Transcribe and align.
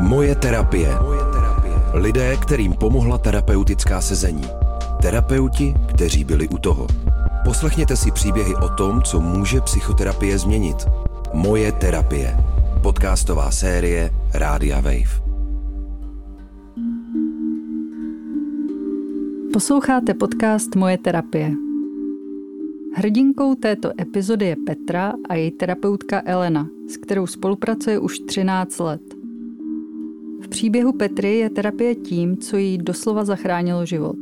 Moje 0.00 0.34
terapie. 0.34 0.88
Lidé, 1.94 2.36
kterým 2.36 2.72
pomohla 2.72 3.18
terapeutická 3.18 4.00
sezení. 4.00 4.44
Terapeuti, 5.02 5.74
kteří 5.88 6.24
byli 6.24 6.48
u 6.48 6.58
toho. 6.58 6.86
Poslechněte 7.44 7.96
si 7.96 8.10
příběhy 8.10 8.54
o 8.54 8.68
tom, 8.68 9.02
co 9.02 9.20
může 9.20 9.60
psychoterapie 9.60 10.38
změnit. 10.38 10.76
Moje 11.32 11.72
terapie. 11.72 12.36
Podcastová 12.82 13.50
série 13.50 14.10
Rádia 14.34 14.76
Wave. 14.76 15.22
Posloucháte 19.52 20.14
podcast 20.14 20.74
Moje 20.76 20.98
terapie. 20.98 21.52
Hrdinkou 22.94 23.54
této 23.54 23.92
epizody 24.00 24.46
je 24.46 24.56
Petra 24.66 25.12
a 25.28 25.34
její 25.34 25.50
terapeutka 25.50 26.22
Elena, 26.24 26.68
s 26.88 26.96
kterou 26.96 27.26
spolupracuje 27.26 27.98
už 27.98 28.18
13 28.18 28.78
let. 28.78 29.17
V 30.40 30.48
příběhu 30.48 30.92
Petry 30.92 31.38
je 31.38 31.50
terapie 31.50 31.94
tím, 31.94 32.36
co 32.36 32.56
jí 32.56 32.78
doslova 32.78 33.24
zachránilo 33.24 33.86
život. 33.86 34.16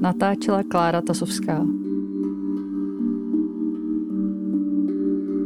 Natáčela 0.00 0.62
Klára 0.62 1.00
Tasovská. 1.00 1.66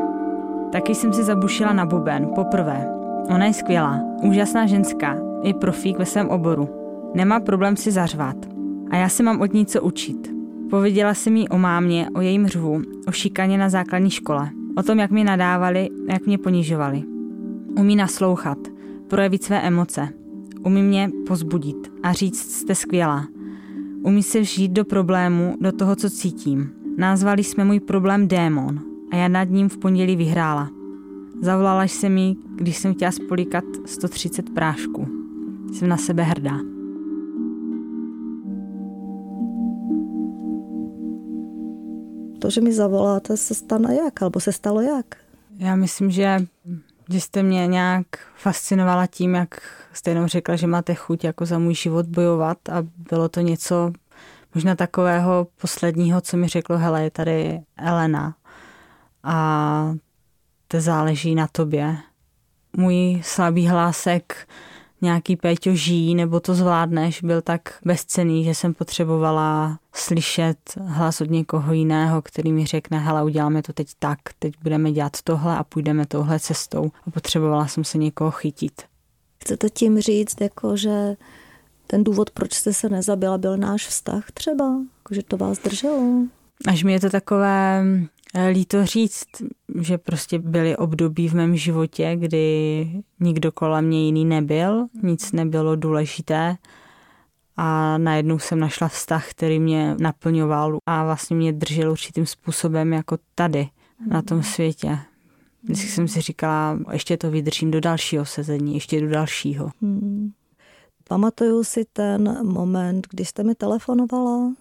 Taky 0.72 0.94
jsem 0.94 1.12
si 1.12 1.22
zabušila 1.22 1.72
na 1.72 1.86
buben, 1.86 2.28
poprvé. 2.34 2.93
Ona 3.28 3.44
je 3.44 3.52
skvělá, 3.52 4.00
úžasná 4.22 4.66
ženská, 4.66 5.16
je 5.42 5.54
profík 5.54 5.98
ve 5.98 6.06
svém 6.06 6.28
oboru. 6.28 6.68
Nemá 7.14 7.40
problém 7.40 7.76
si 7.76 7.90
zařvat. 7.90 8.36
A 8.90 8.96
já 8.96 9.08
se 9.08 9.22
mám 9.22 9.40
od 9.40 9.52
ní 9.52 9.66
co 9.66 9.82
učit. 9.82 10.34
Pověděla 10.70 11.14
jsem 11.14 11.36
jí 11.36 11.48
o 11.48 11.58
mámě, 11.58 12.08
o 12.14 12.20
jejím 12.20 12.46
řvu, 12.46 12.82
o 13.08 13.12
šikaně 13.12 13.58
na 13.58 13.68
základní 13.68 14.10
škole, 14.10 14.50
o 14.76 14.82
tom, 14.82 14.98
jak 14.98 15.10
mě 15.10 15.24
nadávali, 15.24 15.90
jak 16.08 16.26
mě 16.26 16.38
ponižovali. 16.38 17.02
Umí 17.78 17.96
naslouchat, 17.96 18.58
projevit 19.08 19.44
své 19.44 19.60
emoce. 19.60 20.08
Umí 20.62 20.82
mě 20.82 21.10
pozbudit 21.26 21.92
a 22.02 22.12
říct, 22.12 22.52
jste 22.52 22.74
skvělá. 22.74 23.26
Umí 24.02 24.22
se 24.22 24.40
vžít 24.40 24.72
do 24.72 24.84
problému, 24.84 25.56
do 25.60 25.72
toho, 25.72 25.96
co 25.96 26.10
cítím. 26.10 26.70
Nazvali 26.96 27.44
jsme 27.44 27.64
můj 27.64 27.80
problém 27.80 28.28
démon 28.28 28.80
a 29.12 29.16
já 29.16 29.28
nad 29.28 29.50
ním 29.50 29.68
v 29.68 29.78
pondělí 29.78 30.16
vyhrála. 30.16 30.70
Zavolala 31.42 31.84
jsem 31.84 32.14
mi, 32.14 32.36
když 32.56 32.76
jsem 32.76 32.94
chtěla 32.94 33.12
spolikat 33.12 33.64
130 33.86 34.50
prášků. 34.50 35.08
Jsem 35.72 35.88
na 35.88 35.96
sebe 35.96 36.22
hrdá. 36.22 36.58
To, 42.38 42.50
že 42.50 42.60
mi 42.60 42.72
zavoláte, 42.72 43.36
se 43.36 43.54
stane 43.54 43.94
jak? 43.94 44.22
Alebo 44.22 44.40
se 44.40 44.52
stalo 44.52 44.80
jak? 44.80 45.06
Já 45.58 45.76
myslím, 45.76 46.10
že, 46.10 46.46
že 47.10 47.20
jste 47.20 47.42
mě 47.42 47.66
nějak 47.66 48.06
fascinovala 48.36 49.06
tím, 49.06 49.34
jak 49.34 49.60
jste 49.92 50.10
jenom 50.10 50.26
řekla, 50.26 50.56
že 50.56 50.66
máte 50.66 50.94
chuť 50.94 51.24
jako 51.24 51.46
za 51.46 51.58
můj 51.58 51.74
život 51.74 52.06
bojovat 52.06 52.68
a 52.68 52.86
bylo 53.10 53.28
to 53.28 53.40
něco 53.40 53.92
možná 54.54 54.74
takového 54.74 55.46
posledního, 55.60 56.20
co 56.20 56.36
mi 56.36 56.48
řeklo, 56.48 56.78
hele, 56.78 57.04
je 57.04 57.10
tady 57.10 57.60
Elena 57.76 58.34
a 59.22 59.94
to 60.68 60.80
záleží 60.80 61.34
na 61.34 61.48
tobě. 61.52 61.96
Můj 62.76 63.20
slabý 63.24 63.66
hlásek 63.66 64.48
nějaký 65.04 65.36
Péťo 65.36 65.74
žijí 65.74 66.14
nebo 66.14 66.40
to 66.40 66.54
zvládneš, 66.54 67.22
byl 67.22 67.42
tak 67.42 67.78
bezcený, 67.84 68.44
že 68.44 68.54
jsem 68.54 68.74
potřebovala 68.74 69.78
slyšet 69.92 70.58
hlas 70.86 71.20
od 71.20 71.30
někoho 71.30 71.72
jiného, 71.72 72.22
který 72.22 72.52
mi 72.52 72.66
řekne, 72.66 72.98
hele, 72.98 73.24
uděláme 73.24 73.62
to 73.62 73.72
teď 73.72 73.88
tak, 73.98 74.18
teď 74.38 74.54
budeme 74.62 74.92
dělat 74.92 75.16
tohle 75.24 75.56
a 75.56 75.64
půjdeme 75.64 76.06
touhle 76.06 76.40
cestou. 76.40 76.90
A 77.06 77.10
potřebovala 77.10 77.66
jsem 77.66 77.84
se 77.84 77.98
někoho 77.98 78.30
chytit. 78.30 78.82
Chcete 79.42 79.70
tím 79.70 80.00
říct, 80.00 80.40
jako, 80.40 80.76
že 80.76 81.16
ten 81.86 82.04
důvod, 82.04 82.30
proč 82.30 82.54
jste 82.54 82.72
se 82.72 82.88
nezabila, 82.88 83.38
byl 83.38 83.56
náš 83.56 83.86
vztah 83.86 84.24
třeba? 84.34 84.64
Jako, 84.64 85.14
že 85.14 85.22
to 85.22 85.36
vás 85.36 85.58
drželo? 85.58 86.02
Až 86.66 86.84
mi 86.84 86.92
je 86.92 87.00
to 87.00 87.10
takové 87.10 87.84
líto 88.50 88.86
říct, 88.86 89.26
že 89.80 89.98
prostě 89.98 90.38
byly 90.38 90.76
období 90.76 91.28
v 91.28 91.34
mém 91.34 91.56
životě, 91.56 92.16
kdy 92.16 92.88
nikdo 93.20 93.52
kolem 93.52 93.86
mě 93.86 94.04
jiný 94.06 94.24
nebyl, 94.24 94.86
nic 95.02 95.32
nebylo 95.32 95.76
důležité 95.76 96.56
a 97.56 97.98
najednou 97.98 98.38
jsem 98.38 98.60
našla 98.60 98.88
vztah, 98.88 99.30
který 99.30 99.60
mě 99.60 99.96
naplňoval 99.98 100.78
a 100.86 101.04
vlastně 101.04 101.36
mě 101.36 101.52
držel 101.52 101.90
určitým 101.90 102.26
způsobem 102.26 102.92
jako 102.92 103.18
tady, 103.34 103.68
na 104.06 104.22
tom 104.22 104.42
světě. 104.42 104.98
Vždycky 105.62 105.88
jsem 105.88 106.08
si 106.08 106.20
říkala, 106.20 106.78
ještě 106.92 107.16
to 107.16 107.30
vydržím 107.30 107.70
do 107.70 107.80
dalšího 107.80 108.24
sezení, 108.24 108.74
ještě 108.74 109.00
do 109.00 109.08
dalšího. 109.08 109.70
Hmm. 109.82 110.32
Pamatuju 111.08 111.64
si 111.64 111.84
ten 111.92 112.46
moment, 112.46 113.06
když 113.10 113.28
jste 113.28 113.42
mi 113.42 113.54
telefonovala. 113.54 114.52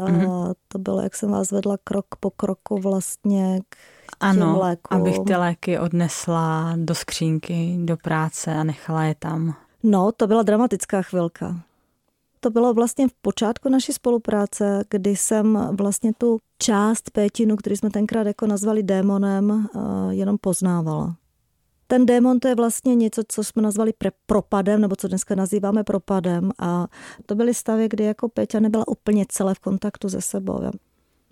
A 0.00 0.54
to 0.68 0.78
bylo, 0.78 1.02
jak 1.02 1.14
jsem 1.14 1.30
vás 1.30 1.50
vedla 1.50 1.76
krok 1.84 2.06
po 2.20 2.30
kroku 2.30 2.78
vlastně 2.78 3.60
k 3.68 3.76
ano, 4.20 4.58
lékům. 4.60 5.00
abych 5.00 5.18
ty 5.26 5.36
léky 5.36 5.78
odnesla 5.78 6.74
do 6.76 6.94
skřínky, 6.94 7.76
do 7.84 7.96
práce 7.96 8.54
a 8.54 8.64
nechala 8.64 9.04
je 9.04 9.14
tam. 9.14 9.54
No, 9.82 10.12
to 10.12 10.26
byla 10.26 10.42
dramatická 10.42 11.02
chvilka. 11.02 11.56
To 12.40 12.50
bylo 12.50 12.74
vlastně 12.74 13.08
v 13.08 13.12
počátku 13.22 13.68
naší 13.68 13.92
spolupráce, 13.92 14.84
kdy 14.90 15.16
jsem 15.16 15.68
vlastně 15.72 16.12
tu 16.18 16.38
část 16.58 17.10
Pétinu, 17.10 17.56
který 17.56 17.76
jsme 17.76 17.90
tenkrát 17.90 18.26
jako 18.26 18.46
nazvali 18.46 18.82
démonem, 18.82 19.68
eh, 19.76 19.78
jenom 20.14 20.38
poznávala. 20.40 21.16
Ten 21.92 22.06
démon 22.06 22.40
to 22.40 22.48
je 22.48 22.54
vlastně 22.54 22.94
něco, 22.94 23.22
co 23.28 23.44
jsme 23.44 23.62
nazvali 23.62 23.92
pre- 23.92 24.12
propadem, 24.26 24.80
nebo 24.80 24.96
co 24.96 25.08
dneska 25.08 25.34
nazýváme 25.34 25.84
propadem. 25.84 26.50
A 26.58 26.88
to 27.26 27.34
byly 27.34 27.54
stavy, 27.54 27.88
kdy 27.88 28.04
jako 28.04 28.28
Péťa 28.28 28.60
nebyla 28.60 28.88
úplně 28.88 29.26
celé 29.28 29.54
v 29.54 29.58
kontaktu 29.58 30.08
se 30.08 30.20
sebou. 30.20 30.60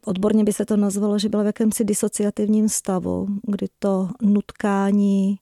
Odborně 0.04 0.44
by 0.44 0.52
se 0.52 0.64
to 0.64 0.76
nazvalo, 0.76 1.18
že 1.18 1.28
byla 1.28 1.42
v 1.42 1.46
jakémsi 1.46 1.84
disociativním 1.84 2.68
stavu, 2.68 3.26
kdy 3.42 3.66
to 3.78 4.08
nutkání 4.22 5.38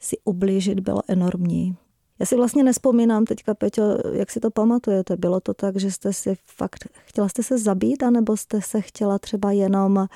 si 0.00 0.16
ublížit 0.24 0.80
bylo 0.80 1.02
enormní. 1.08 1.76
Já 2.18 2.26
si 2.26 2.36
vlastně 2.36 2.62
nespomínám 2.64 3.24
teďka, 3.24 3.54
Peťo, 3.54 3.82
jak 4.12 4.30
si 4.30 4.40
to 4.40 4.50
pamatujete. 4.50 5.16
Bylo 5.16 5.40
to 5.40 5.54
tak, 5.54 5.76
že 5.76 5.90
jste 5.90 6.12
si 6.12 6.36
fakt, 6.44 6.88
chtěla 7.04 7.28
jste 7.28 7.42
se 7.42 7.58
zabít, 7.58 8.02
anebo 8.02 8.36
jste 8.36 8.62
se 8.62 8.80
chtěla 8.80 9.18
třeba 9.18 9.52
jenom 9.52 10.06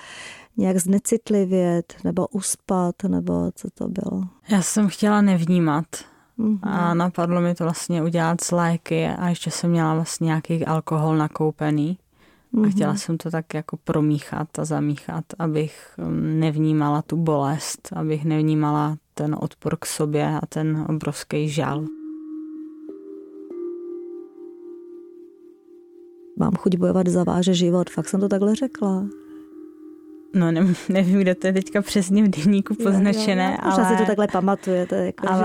nějak 0.57 0.79
znecitlivět, 0.79 1.95
nebo 2.05 2.27
uspat, 2.29 2.95
nebo 3.09 3.51
co 3.55 3.69
to 3.71 3.89
bylo? 3.89 4.23
Já 4.49 4.63
jsem 4.63 4.89
chtěla 4.89 5.21
nevnímat. 5.21 5.85
Mm-hmm. 6.39 6.59
A 6.63 6.95
napadlo 6.95 7.41
mi 7.41 7.55
to 7.55 7.65
vlastně 7.65 8.03
udělat 8.03 8.41
z 8.41 8.51
léky 8.51 9.07
a 9.07 9.29
ještě 9.29 9.51
jsem 9.51 9.71
měla 9.71 9.95
vlastně 9.95 10.25
nějaký 10.25 10.67
alkohol 10.67 11.17
nakoupený. 11.17 11.99
Mm-hmm. 12.55 12.61
A 12.61 12.63
mhm. 12.63 12.71
chtěla 12.71 12.97
jsem 12.97 13.19
to 13.19 13.31
tak 13.31 13.55
jako 13.55 13.77
promíchat 13.77 14.59
a 14.59 14.65
zamíchat, 14.65 15.25
abych 15.39 15.95
um, 15.99 16.41
nevnímala 16.41 17.03
tu 17.03 17.17
bolest, 17.17 17.89
abych 17.93 18.25
nevnímala 18.25 18.97
ten 19.21 19.37
odpor 19.41 19.77
k 19.81 19.87
sobě 19.87 20.27
a 20.43 20.47
ten 20.47 20.87
obrovský 20.89 21.49
žal. 21.49 21.85
Mám 26.39 26.57
chuť 26.57 26.77
bojovat 26.77 27.09
za 27.09 27.25
váš 27.25 27.45
život, 27.45 27.91
fakt 27.91 28.09
jsem 28.09 28.21
to 28.21 28.29
takhle 28.29 28.55
řekla. 28.55 29.05
No 30.35 30.53
ne, 30.53 30.75
nevím, 30.89 31.21
kde 31.21 31.35
to 31.35 31.47
je 31.47 31.53
teďka 31.53 31.83
přesně 31.83 32.25
v 32.25 32.29
denníku 32.29 32.75
poznačené, 32.75 33.59
jo, 33.63 33.71
jo, 33.71 33.73
ale... 33.73 33.85
si 33.85 33.97
to 33.97 34.07
takhle 34.07 34.29
pamatujete. 34.29 35.07
Jako, 35.07 35.29
ale... 35.29 35.43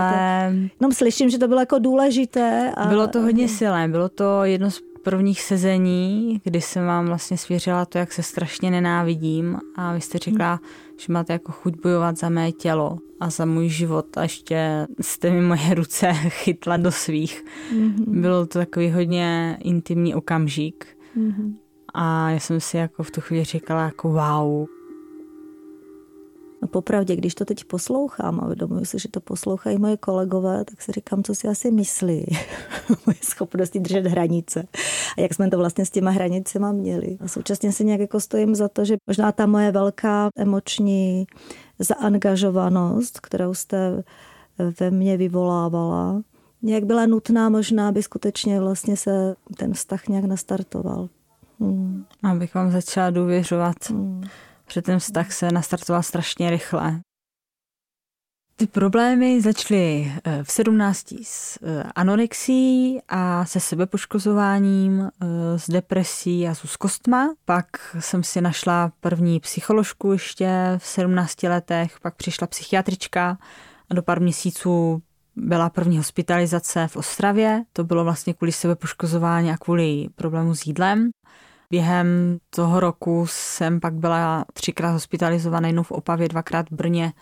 Že 0.51 0.69
to, 0.69 0.75
jenom 0.79 0.93
slyším, 0.93 1.29
že 1.29 1.39
to 1.39 1.47
bylo 1.47 1.59
jako 1.59 1.79
důležité. 1.79 2.71
A... 2.77 2.87
Bylo 2.87 3.07
to 3.07 3.21
hodně 3.21 3.47
silné, 3.47 3.87
bylo 3.87 4.09
to 4.09 4.43
jedno 4.43 4.71
z 4.71 4.81
prvních 5.05 5.41
sezení, 5.41 6.41
kdy 6.43 6.61
jsem 6.61 6.85
vám 6.85 7.05
vlastně 7.05 7.37
svěřila 7.37 7.85
to, 7.85 7.97
jak 7.97 8.13
se 8.13 8.23
strašně 8.23 8.71
nenávidím 8.71 9.59
a 9.75 9.93
vy 9.93 10.01
jste 10.01 10.17
řekla, 10.17 10.59
že 10.97 11.13
máte 11.13 11.33
jako 11.33 11.51
chuť 11.51 11.73
bojovat 11.83 12.17
za 12.17 12.29
mé 12.29 12.51
tělo 12.51 12.97
a 13.19 13.29
za 13.29 13.45
můj 13.45 13.69
život 13.69 14.17
a 14.17 14.23
ještě 14.23 14.87
jste 15.01 15.31
mi 15.31 15.41
moje 15.41 15.73
ruce 15.73 16.13
chytla 16.13 16.77
do 16.77 16.91
svých. 16.91 17.45
Hmm. 17.71 18.21
Bylo 18.21 18.45
to 18.45 18.59
takový 18.59 18.91
hodně 18.91 19.57
intimní 19.61 20.15
okamžik. 20.15 20.87
Hmm. 21.15 21.57
A 21.93 22.29
já 22.29 22.39
jsem 22.39 22.61
si 22.61 22.77
jako 22.77 23.03
v 23.03 23.11
tu 23.11 23.21
chvíli 23.21 23.43
říkala 23.43 23.83
jako 23.83 24.09
wow, 24.09 24.67
No 26.61 26.67
popravdě, 26.67 27.15
když 27.15 27.35
to 27.35 27.45
teď 27.45 27.63
poslouchám 27.63 28.39
a 28.39 28.45
uvědomuji 28.45 28.85
si, 28.85 28.99
že 28.99 29.09
to 29.09 29.19
poslouchají 29.21 29.77
moje 29.77 29.97
kolegové, 29.97 30.65
tak 30.65 30.81
si 30.81 30.91
říkám, 30.91 31.23
co 31.23 31.35
si 31.35 31.47
asi 31.47 31.71
myslí. 31.71 32.25
moje 33.05 33.17
schopnosti 33.23 33.79
držet 33.79 34.05
hranice. 34.05 34.67
A 35.17 35.21
jak 35.21 35.33
jsme 35.33 35.49
to 35.49 35.57
vlastně 35.57 35.85
s 35.85 35.89
těma 35.89 36.11
hranicemi 36.11 36.65
měli. 36.71 37.17
A 37.21 37.27
současně 37.27 37.71
si 37.71 37.85
nějak 37.85 37.99
jako 37.99 38.19
stojím 38.19 38.55
za 38.55 38.67
to, 38.67 38.85
že 38.85 38.95
možná 39.07 39.31
ta 39.31 39.45
moje 39.45 39.71
velká 39.71 40.29
emoční 40.37 41.27
zaangažovanost, 41.79 43.19
kterou 43.19 43.53
jste 43.53 44.03
ve 44.79 44.91
mně 44.91 45.17
vyvolávala. 45.17 46.21
Jak 46.63 46.83
byla 46.83 47.05
nutná 47.05 47.49
možná, 47.49 47.87
aby 47.87 48.03
skutečně 48.03 48.59
vlastně 48.59 48.97
se 48.97 49.35
ten 49.57 49.73
vztah 49.73 50.07
nějak 50.07 50.25
nastartoval. 50.25 51.09
Hmm. 51.59 52.05
Abych 52.23 52.55
vám 52.55 52.71
začala 52.71 53.09
důvěřovat, 53.09 53.75
hmm. 53.89 54.23
Že 54.69 54.81
ten 54.81 54.99
vztah 54.99 55.31
se 55.31 55.51
nastartoval 55.51 56.03
strašně 56.03 56.49
rychle. 56.49 57.01
Ty 58.57 58.67
problémy 58.67 59.41
začaly 59.41 60.11
eh, 60.23 60.43
v 60.43 60.51
17 60.51 61.13
s 61.23 61.59
eh, 61.63 61.83
anorexií 61.95 63.01
a 63.09 63.45
se 63.45 63.59
sebepoškozováním, 63.59 65.01
eh, 65.01 65.59
s 65.59 65.69
depresí 65.69 66.47
a 66.47 66.55
s 66.55 66.63
úzkostma. 66.63 67.33
Pak 67.45 67.67
jsem 67.99 68.23
si 68.23 68.41
našla 68.41 68.91
první 68.99 69.39
psycholožku 69.39 70.11
ještě 70.11 70.49
v 70.77 70.87
17 70.87 71.43
letech, 71.43 71.99
pak 71.99 72.15
přišla 72.15 72.47
psychiatrička 72.47 73.37
a 73.89 73.93
do 73.93 74.01
pár 74.01 74.21
měsíců 74.21 75.01
byla 75.35 75.69
první 75.69 75.97
hospitalizace 75.97 76.87
v 76.87 76.95
Ostravě. 76.95 77.63
To 77.73 77.83
bylo 77.83 78.03
vlastně 78.03 78.33
kvůli 78.33 78.51
sebepoškozování 78.51 79.51
a 79.51 79.57
kvůli 79.57 80.07
problému 80.15 80.55
s 80.55 80.65
jídlem. 80.65 81.09
Během 81.69 82.37
toho 82.49 82.79
roku 82.79 83.25
jsem 83.29 83.79
pak 83.79 83.93
byla 83.93 84.45
třikrát 84.53 84.91
hospitalizovaná, 84.91 85.67
jednou 85.67 85.83
v 85.83 85.91
Opavě, 85.91 86.27
dvakrát 86.27 86.69
v 86.69 86.73
Brně 86.73 87.13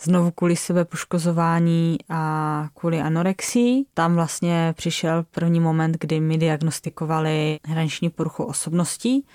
znovu 0.00 0.30
kvůli 0.30 0.56
sebe 0.56 0.84
poškozování 0.84 1.98
a 2.08 2.68
kvůli 2.74 3.00
anorexii. 3.00 3.84
Tam 3.94 4.14
vlastně 4.14 4.74
přišel 4.76 5.24
první 5.30 5.60
moment, 5.60 5.96
kdy 6.00 6.20
mi 6.20 6.38
diagnostikovali 6.38 7.58
hraniční 7.64 8.10
poruchu 8.10 8.44
osobností. 8.44 9.26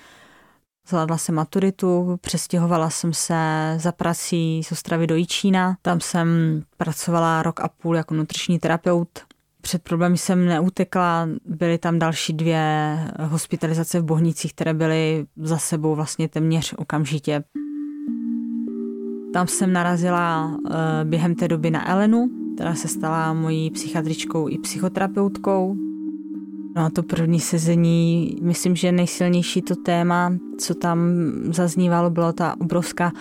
Zvládla 0.88 1.18
jsem 1.18 1.36
maturitu, 1.36 2.18
přestěhovala 2.22 2.90
jsem 2.90 3.14
se 3.14 3.74
za 3.78 3.92
prací 3.92 4.64
z 4.64 4.72
Ostravy 4.72 5.08
do 5.08 5.16
Jičína. 5.16 5.78
Tam 5.82 6.00
jsem 6.00 6.28
pracovala 6.78 7.44
rok 7.44 7.60
a 7.60 7.68
půl 7.68 7.96
jako 7.96 8.14
nutriční 8.14 8.60
terapeut. 8.60 9.29
Před 9.62 9.84
problémy 9.84 10.18
jsem 10.18 10.46
neutekla, 10.46 11.28
byly 11.46 11.78
tam 11.78 12.00
další 12.00 12.34
dvě 12.34 12.98
hospitalizace 13.20 14.00
v 14.00 14.04
Bohnicích, 14.04 14.54
které 14.54 14.74
byly 14.74 15.26
za 15.38 15.58
sebou 15.58 15.96
vlastně 15.96 16.30
téměř 16.30 16.74
okamžitě. 16.78 17.44
Tam 19.34 19.48
jsem 19.48 19.74
narazila 19.74 20.58
eh, 20.72 21.06
během 21.06 21.36
té 21.36 21.48
doby 21.48 21.72
na 21.72 21.90
Elenu, 21.90 22.30
která 22.56 22.76
se 22.76 22.88
stala 22.88 23.34
mojí 23.34 23.72
psychiatričkou 23.72 24.50
i 24.50 24.58
psychoterapeutkou. 24.58 25.76
No 26.76 26.86
a 26.86 26.90
to 26.90 27.04
první 27.04 27.40
sezení, 27.40 28.36
myslím, 28.42 28.76
že 28.76 28.92
nejsilnější 28.92 29.62
to 29.62 29.76
téma, 29.76 30.34
co 30.58 30.76
tam 30.76 31.00
zaznívalo, 31.52 32.10
bylo 32.10 32.34
ta 32.34 32.56
obrovská 32.62 33.12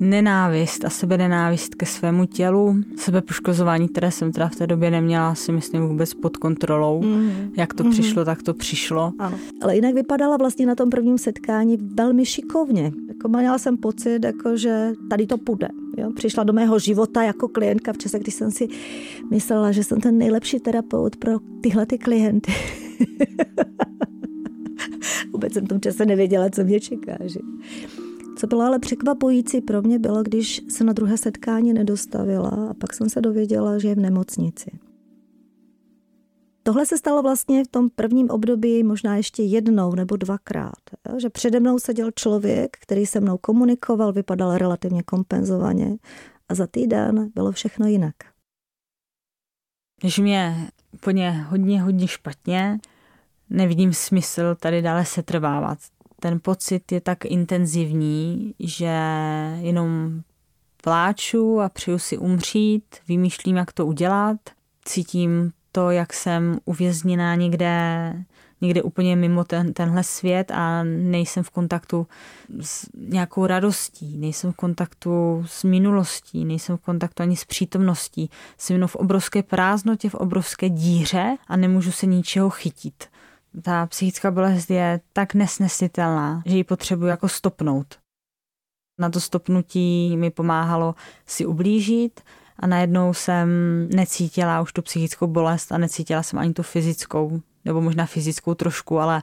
nenávist 0.00 0.84
a 0.84 0.90
sebe 0.90 1.18
nenávist 1.18 1.74
ke 1.74 1.86
svému 1.86 2.26
tělu, 2.26 2.76
sebepoškozování, 2.96 3.88
které 3.88 4.10
jsem 4.10 4.32
teda 4.32 4.48
v 4.48 4.56
té 4.56 4.66
době 4.66 4.90
neměla, 4.90 5.34
si 5.34 5.52
myslím 5.52 5.88
vůbec 5.88 6.14
pod 6.14 6.36
kontrolou. 6.36 7.02
Mm. 7.02 7.30
Jak 7.56 7.74
to 7.74 7.84
mm. 7.84 7.90
přišlo, 7.90 8.24
tak 8.24 8.42
to 8.42 8.54
přišlo. 8.54 9.12
Ano. 9.18 9.38
Ale 9.62 9.74
jinak 9.74 9.94
vypadala 9.94 10.36
vlastně 10.36 10.66
na 10.66 10.74
tom 10.74 10.90
prvním 10.90 11.18
setkání 11.18 11.76
velmi 11.94 12.26
šikovně. 12.26 12.92
Jako 13.08 13.28
měla 13.28 13.58
jsem 13.58 13.76
pocit, 13.76 14.24
jako, 14.24 14.56
že 14.56 14.92
tady 15.10 15.26
to 15.26 15.38
půjde. 15.38 15.68
Jo? 15.96 16.10
Přišla 16.14 16.44
do 16.44 16.52
mého 16.52 16.78
života 16.78 17.22
jako 17.22 17.48
klientka 17.48 17.92
v 17.92 17.98
čase, 17.98 18.18
kdy 18.18 18.30
jsem 18.30 18.50
si 18.50 18.68
myslela, 19.30 19.72
že 19.72 19.84
jsem 19.84 20.00
ten 20.00 20.18
nejlepší 20.18 20.60
terapeut 20.60 21.16
pro 21.16 21.32
tyhle 21.60 21.86
ty 21.86 21.98
klienty. 21.98 22.52
Vůbec 25.32 25.52
jsem 25.52 25.64
v 25.64 25.68
tom 25.68 25.80
čase 25.80 26.06
nevěděla, 26.06 26.50
co 26.50 26.64
mě 26.64 26.80
čeká. 26.80 27.16
Že? 27.24 27.40
Co 28.38 28.46
bylo 28.46 28.62
ale 28.62 28.78
překvapující 28.78 29.60
pro 29.60 29.82
mě 29.82 29.98
bylo, 29.98 30.22
když 30.22 30.62
se 30.68 30.84
na 30.84 30.92
druhé 30.92 31.18
setkání 31.18 31.72
nedostavila 31.72 32.48
a 32.70 32.74
pak 32.74 32.94
jsem 32.94 33.08
se 33.10 33.20
dověděla, 33.20 33.78
že 33.78 33.88
je 33.88 33.94
v 33.94 33.98
nemocnici. 33.98 34.70
Tohle 36.62 36.86
se 36.86 36.98
stalo 36.98 37.22
vlastně 37.22 37.64
v 37.64 37.68
tom 37.68 37.90
prvním 37.90 38.30
období 38.30 38.82
možná 38.82 39.16
ještě 39.16 39.42
jednou 39.42 39.94
nebo 39.94 40.16
dvakrát. 40.16 40.80
Že 41.16 41.30
přede 41.30 41.60
mnou 41.60 41.78
seděl 41.78 42.10
člověk, 42.10 42.76
který 42.82 43.06
se 43.06 43.20
mnou 43.20 43.38
komunikoval, 43.38 44.12
vypadal 44.12 44.58
relativně 44.58 45.02
kompenzovaně 45.02 45.96
a 46.48 46.54
za 46.54 46.66
týden 46.66 47.30
bylo 47.34 47.52
všechno 47.52 47.86
jinak. 47.86 48.14
Když 50.00 50.18
mě 50.18 50.70
úplně 50.92 51.30
hodně, 51.30 51.82
hodně 51.82 52.08
špatně, 52.08 52.78
nevidím 53.50 53.92
smysl 53.92 54.54
tady 54.60 54.82
dále 54.82 55.04
se 55.04 55.22
trvávat 55.22 55.78
ten 56.20 56.40
pocit 56.40 56.92
je 56.92 57.00
tak 57.00 57.24
intenzivní, 57.24 58.54
že 58.58 58.94
jenom 59.60 60.20
pláču 60.82 61.60
a 61.60 61.68
přeju 61.68 61.98
si 61.98 62.18
umřít, 62.18 62.84
vymýšlím, 63.08 63.56
jak 63.56 63.72
to 63.72 63.86
udělat, 63.86 64.36
cítím 64.84 65.52
to, 65.72 65.90
jak 65.90 66.12
jsem 66.12 66.58
uvězněná 66.64 67.34
někde, 67.34 68.14
někde 68.60 68.82
úplně 68.82 69.16
mimo 69.16 69.44
ten, 69.44 69.72
tenhle 69.72 70.04
svět 70.04 70.50
a 70.50 70.82
nejsem 70.84 71.42
v 71.42 71.50
kontaktu 71.50 72.06
s 72.60 72.86
nějakou 72.94 73.46
radostí, 73.46 74.18
nejsem 74.18 74.52
v 74.52 74.56
kontaktu 74.56 75.44
s 75.46 75.64
minulostí, 75.64 76.44
nejsem 76.44 76.76
v 76.76 76.80
kontaktu 76.80 77.22
ani 77.22 77.36
s 77.36 77.44
přítomností. 77.44 78.30
Jsem 78.58 78.74
jenom 78.74 78.88
v 78.88 78.96
obrovské 78.96 79.42
prázdnotě, 79.42 80.10
v 80.10 80.14
obrovské 80.14 80.68
díře 80.68 81.36
a 81.48 81.56
nemůžu 81.56 81.92
se 81.92 82.06
ničeho 82.06 82.50
chytit 82.50 83.04
ta 83.62 83.86
psychická 83.86 84.30
bolest 84.30 84.70
je 84.70 85.00
tak 85.12 85.34
nesnesitelná, 85.34 86.42
že 86.46 86.56
ji 86.56 86.64
potřebuji 86.64 87.06
jako 87.06 87.28
stopnout. 87.28 87.98
Na 89.00 89.10
to 89.10 89.20
stopnutí 89.20 90.16
mi 90.16 90.30
pomáhalo 90.30 90.94
si 91.26 91.46
ublížit 91.46 92.20
a 92.58 92.66
najednou 92.66 93.14
jsem 93.14 93.48
necítila 93.94 94.60
už 94.60 94.72
tu 94.72 94.82
psychickou 94.82 95.26
bolest 95.26 95.72
a 95.72 95.78
necítila 95.78 96.22
jsem 96.22 96.38
ani 96.38 96.52
tu 96.52 96.62
fyzickou, 96.62 97.40
nebo 97.64 97.80
možná 97.80 98.06
fyzickou 98.06 98.54
trošku, 98.54 98.98
ale 98.98 99.22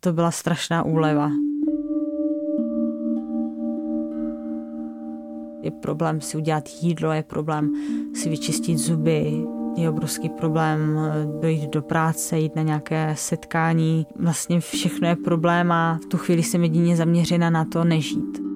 to 0.00 0.12
byla 0.12 0.30
strašná 0.30 0.82
úleva. 0.82 1.30
Je 5.62 5.70
problém 5.70 6.20
si 6.20 6.36
udělat 6.36 6.68
jídlo, 6.80 7.12
je 7.12 7.22
problém 7.22 7.72
si 8.14 8.28
vyčistit 8.28 8.78
zuby, 8.78 9.44
je 9.82 9.90
obrovský 9.90 10.28
problém 10.28 10.98
eh, 10.98 11.40
dojít 11.40 11.70
do 11.70 11.82
práce, 11.82 12.38
jít 12.38 12.56
na 12.56 12.62
nějaké 12.62 13.14
setkání. 13.18 14.06
Vlastně 14.16 14.60
všechno 14.60 15.08
je 15.08 15.16
problém 15.16 15.72
a 15.72 15.98
v 16.02 16.06
tu 16.06 16.16
chvíli 16.16 16.42
jsem 16.42 16.62
jedině 16.62 16.96
zaměřena 16.96 17.50
na 17.50 17.64
to 17.64 17.84
nežít. 17.84 18.50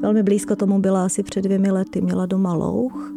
Velmi 0.00 0.22
blízko 0.22 0.56
tomu 0.56 0.78
byla 0.78 1.04
asi 1.04 1.22
před 1.22 1.42
dvěmi 1.42 1.70
lety, 1.70 2.00
měla 2.00 2.26
doma 2.26 2.54
louch. 2.54 3.12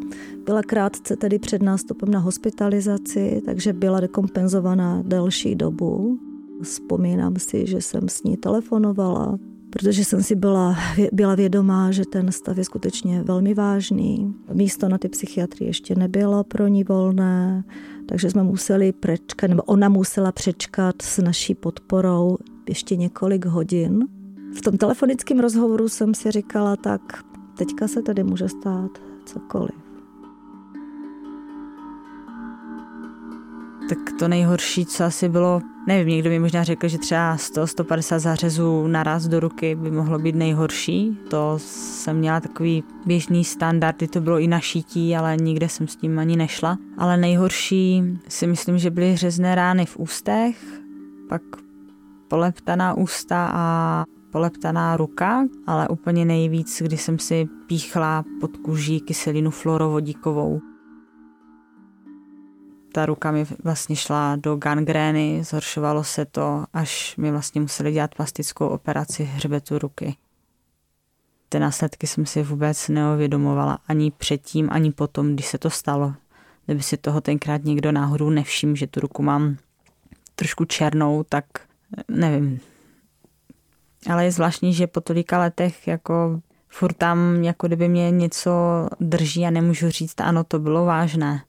Byla 0.46 0.62
krátce 0.62 1.16
tedy 1.16 1.40
před 1.40 1.62
nástupem 1.62 2.12
na 2.12 2.20
hospitalizaci, 2.20 3.42
takže 3.46 3.74
byla 3.74 4.00
dekompenzovaná 4.00 5.04
delší 5.06 5.56
dobu. 5.56 6.20
Vzpomínám 6.62 7.36
si, 7.38 7.68
že 7.68 7.82
jsem 7.82 8.10
s 8.10 8.24
ní 8.24 8.38
telefonovala, 8.38 9.38
protože 9.72 10.06
jsem 10.06 10.24
si 10.24 10.36
byla, 10.36 10.76
byla 11.12 11.36
vědomá, 11.36 11.92
že 11.92 12.06
ten 12.06 12.32
stav 12.32 12.58
je 12.58 12.64
skutečně 12.64 13.24
velmi 13.24 13.54
vážný. 13.54 14.36
Místo 14.54 14.90
na 14.90 14.98
ty 14.98 15.10
psychiatrii 15.10 15.70
ještě 15.70 15.96
nebylo 15.96 16.44
pro 16.44 16.68
ní 16.68 16.84
volné, 16.84 17.64
takže 18.06 18.30
jsme 18.30 18.44
museli 18.44 18.92
prečkat, 18.92 19.50
nebo 19.50 19.64
ona 19.64 19.90
musela 19.90 20.32
přečkat 20.32 21.02
s 21.02 21.18
naší 21.18 21.56
podporou 21.56 22.38
ještě 22.70 22.96
několik 22.96 23.46
hodin. 23.46 24.08
V 24.58 24.62
tom 24.62 24.78
telefonickém 24.78 25.40
rozhovoru 25.40 25.90
jsem 25.90 26.14
si 26.14 26.32
říkala, 26.32 26.76
tak 26.76 27.24
teďka 27.58 27.88
se 27.88 28.02
tady 28.02 28.24
může 28.24 28.50
stát 28.50 28.92
cokoliv. 29.26 29.91
Tak 33.92 34.20
to 34.20 34.28
nejhorší, 34.28 34.86
co 34.86 35.04
asi 35.04 35.30
bylo 35.30 35.62
Nevím, 35.88 36.08
někdo 36.08 36.30
mi 36.30 36.40
možná 36.40 36.64
řekl, 36.64 36.88
že 36.88 36.98
třeba 36.98 37.36
100-150 37.36 38.20
zářezů 38.20 38.88
naraz 38.88 39.28
do 39.28 39.40
ruky 39.40 39.76
by 39.76 39.92
mohlo 39.92 40.20
být 40.20 40.36
nejhorší. 40.36 41.18
To 41.30 41.54
jsem 41.58 42.18
měla 42.18 42.40
takový 42.40 42.84
běžný 43.06 43.46
standard, 43.46 43.96
to 44.10 44.22
bylo 44.22 44.40
i 44.40 44.48
na 44.48 44.60
šítí, 44.60 45.16
ale 45.16 45.38
nikde 45.38 45.70
jsem 45.70 45.88
s 45.88 45.96
tím 45.96 46.20
ani 46.20 46.36
nešla. 46.36 46.78
Ale 46.98 47.18
nejhorší 47.18 48.04
si 48.28 48.48
myslím, 48.48 48.78
že 48.78 48.90
byly 48.90 49.18
řezné 49.18 49.56
rány 49.56 49.86
v 49.86 49.98
ústech, 49.98 50.82
pak 51.30 51.42
poleptaná 52.28 52.98
ústa 52.98 53.52
a 53.54 54.06
poleptaná 54.32 54.98
ruka, 54.98 55.46
ale 55.68 55.88
úplně 55.88 56.26
nejvíc, 56.26 56.82
kdy 56.82 56.98
jsem 56.98 57.20
si 57.20 57.48
píchla 57.68 58.24
pod 58.42 58.58
kůží 58.58 59.00
kyselinu 59.00 59.52
fluorovodíkovou 59.52 60.62
ta 62.92 63.06
ruka 63.06 63.32
mi 63.32 63.46
vlastně 63.64 63.96
šla 63.96 64.36
do 64.36 64.56
gangrény, 64.56 65.44
zhoršovalo 65.44 66.04
se 66.04 66.26
to, 66.26 66.66
až 66.74 67.18
mi 67.18 67.32
vlastně 67.32 67.62
museli 67.62 67.92
dělat 67.92 68.16
plastickou 68.16 68.68
operaci 68.68 69.24
hřbetu 69.24 69.80
ruky. 69.80 70.16
Ty 71.50 71.60
následky 71.60 72.08
jsem 72.08 72.26
si 72.26 72.44
vůbec 72.44 72.88
neuvědomovala 72.88 73.80
ani 73.88 74.12
předtím, 74.12 74.70
ani 74.72 74.92
potom, 74.92 75.34
když 75.34 75.46
se 75.46 75.58
to 75.58 75.70
stalo. 75.70 76.14
Kdyby 76.66 76.84
si 76.84 76.98
toho 76.98 77.22
tenkrát 77.22 77.64
někdo 77.64 77.92
náhodou 77.92 78.30
nevšiml, 78.30 78.76
že 78.76 78.88
tu 78.88 79.00
ruku 79.00 79.24
mám 79.24 79.58
trošku 80.36 80.66
černou, 80.66 81.24
tak 81.30 81.46
nevím. 82.08 82.60
Ale 84.10 84.26
je 84.26 84.32
zvláštní, 84.32 84.74
že 84.74 84.88
po 84.88 85.02
tolika 85.02 85.40
letech 85.40 85.88
jako 85.88 86.42
Furt 86.74 86.98
tam 86.98 87.44
jako 87.44 87.68
kdyby 87.68 87.88
mě 87.88 88.12
něco 88.12 88.52
drží 89.00 89.46
a 89.46 89.50
nemůžu 89.50 89.90
říct, 89.90 90.22
ano, 90.22 90.44
to 90.44 90.60
bylo 90.60 90.86
vážné. 90.86 91.44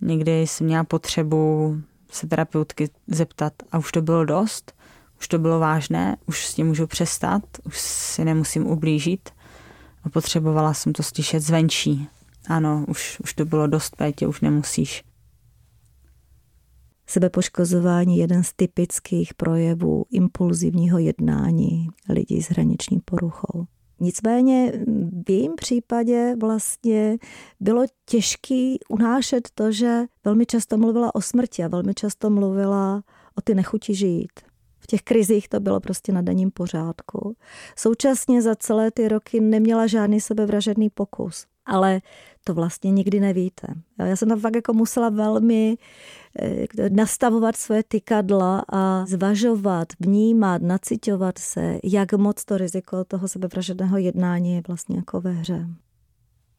Někdy 0.00 0.40
jsem 0.40 0.66
měla 0.66 0.84
potřebu 0.84 1.76
se 2.10 2.26
terapeutky 2.26 2.90
zeptat 3.06 3.52
a 3.72 3.78
už 3.78 3.92
to 3.92 4.02
bylo 4.02 4.24
dost, 4.24 4.72
už 5.18 5.28
to 5.28 5.38
bylo 5.38 5.58
vážné, 5.58 6.16
už 6.26 6.46
s 6.46 6.54
tím 6.54 6.66
můžu 6.66 6.86
přestat, 6.86 7.42
už 7.64 7.80
si 7.80 8.24
nemusím 8.24 8.66
ublížit. 8.66 9.30
A 10.04 10.08
potřebovala 10.08 10.74
jsem 10.74 10.92
to 10.92 11.02
slyšet 11.02 11.40
zvenčí. 11.40 12.08
Ano, 12.48 12.84
už, 12.88 13.20
už 13.24 13.34
to 13.34 13.44
bylo 13.44 13.66
dost, 13.66 13.96
Pétě, 13.96 14.26
už 14.26 14.40
nemusíš. 14.40 15.04
Sebepoškozování 17.06 18.16
je 18.16 18.22
jeden 18.22 18.44
z 18.44 18.52
typických 18.52 19.34
projevů 19.34 20.04
impulzivního 20.10 20.98
jednání 20.98 21.88
lidí 22.08 22.42
s 22.42 22.48
hraniční 22.48 23.00
poruchou. 23.00 23.66
Nicméně 24.00 24.72
v 25.26 25.30
jejím 25.30 25.54
případě 25.54 26.36
vlastně 26.40 27.16
bylo 27.60 27.84
těžké 28.04 28.74
unášet 28.88 29.48
to, 29.54 29.72
že 29.72 30.02
velmi 30.24 30.46
často 30.46 30.78
mluvila 30.78 31.14
o 31.14 31.20
smrti 31.20 31.64
a 31.64 31.68
velmi 31.68 31.94
často 31.94 32.30
mluvila 32.30 33.02
o 33.34 33.40
ty 33.40 33.54
nechuti 33.54 33.94
žít. 33.94 34.32
V 34.78 34.86
těch 34.86 35.02
krizích 35.02 35.48
to 35.48 35.60
bylo 35.60 35.80
prostě 35.80 36.12
na 36.12 36.22
denním 36.22 36.50
pořádku. 36.50 37.36
Současně 37.76 38.42
za 38.42 38.56
celé 38.56 38.90
ty 38.90 39.08
roky 39.08 39.40
neměla 39.40 39.86
žádný 39.86 40.20
sebevražedný 40.20 40.90
pokus. 40.90 41.46
Ale 41.66 42.00
to 42.46 42.54
vlastně 42.54 42.90
nikdy 42.90 43.20
nevíte. 43.20 43.66
Já 43.98 44.16
jsem 44.16 44.28
tam 44.28 44.40
fakt 44.40 44.54
jako 44.54 44.72
musela 44.72 45.08
velmi 45.08 45.76
eh, 46.38 46.90
nastavovat 46.90 47.56
své 47.56 47.82
tykadla 47.82 48.64
a 48.72 49.06
zvažovat, 49.06 49.88
vnímat, 50.00 50.62
nacitovat 50.62 51.38
se, 51.38 51.78
jak 51.84 52.12
moc 52.12 52.44
to 52.44 52.58
riziko 52.58 53.04
toho 53.04 53.28
sebevražedného 53.28 53.98
jednání 53.98 54.54
je 54.54 54.62
vlastně 54.68 54.96
jako 54.96 55.20
ve 55.20 55.30
hře. 55.30 55.66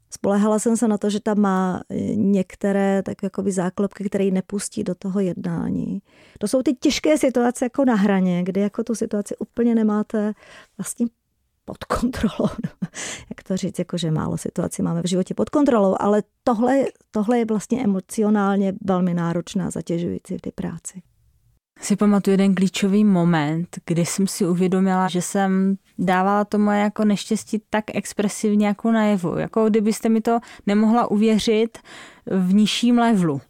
Spolehala 0.10 0.60
jsem 0.60 0.78
se 0.78 0.88
na 0.88 0.98
to, 0.98 1.10
že 1.10 1.20
tam 1.20 1.40
má 1.40 1.82
eh, 1.90 1.96
některé 2.16 3.04
tak 3.04 3.24
jakoby 3.24 3.52
záklopky, 3.52 4.04
které 4.04 4.24
ji 4.24 4.32
nepustí 4.32 4.84
do 4.84 4.96
toho 4.96 5.20
jednání. 5.20 6.02
To 6.40 6.48
jsou 6.48 6.64
ty 6.64 6.74
těžké 6.74 7.18
situace 7.18 7.66
jako 7.66 7.86
na 7.86 7.96
hraně, 7.96 8.44
kdy 8.44 8.62
jako 8.62 8.84
tu 8.84 8.96
situaci 8.96 9.36
úplně 9.38 9.76
nemáte 9.76 10.34
vlastně 10.78 11.08
pod 11.68 11.84
kontrolou. 11.84 12.50
Jak 13.30 13.44
to 13.48 13.58
říct, 13.58 13.80
jako 13.80 13.98
že 13.98 14.12
málo 14.12 14.38
situací 14.38 14.82
máme 14.82 15.02
v 15.02 15.08
životě 15.08 15.34
pod 15.34 15.50
kontrolou, 15.50 15.96
ale 16.00 16.24
tohle, 16.44 16.86
tohle 17.12 17.38
je 17.38 17.46
vlastně 17.46 17.84
emocionálně 17.84 18.74
velmi 18.86 19.14
náročná 19.14 19.70
zatěžující 19.70 20.38
v 20.38 20.42
té 20.42 20.52
práci. 20.52 21.02
Si 21.82 21.96
pamatuju 21.96 22.34
jeden 22.34 22.56
klíčový 22.56 23.04
moment, 23.04 23.68
kdy 23.86 24.06
jsem 24.06 24.28
si 24.28 24.46
uvědomila, 24.48 25.08
že 25.08 25.22
jsem 25.22 25.76
dávala 26.00 26.46
to 26.46 26.58
moje 26.58 26.80
jako 26.80 27.06
neštěstí 27.06 27.62
tak 27.70 27.84
expresivně 27.94 28.68
jako 28.68 28.92
najevu. 28.92 29.38
Jako 29.38 29.70
kdybyste 29.70 30.10
mi 30.10 30.22
to 30.22 30.40
nemohla 30.68 31.12
uvěřit 31.12 31.78
v 32.26 32.54
nižším 32.54 32.98
levelu. 32.98 33.42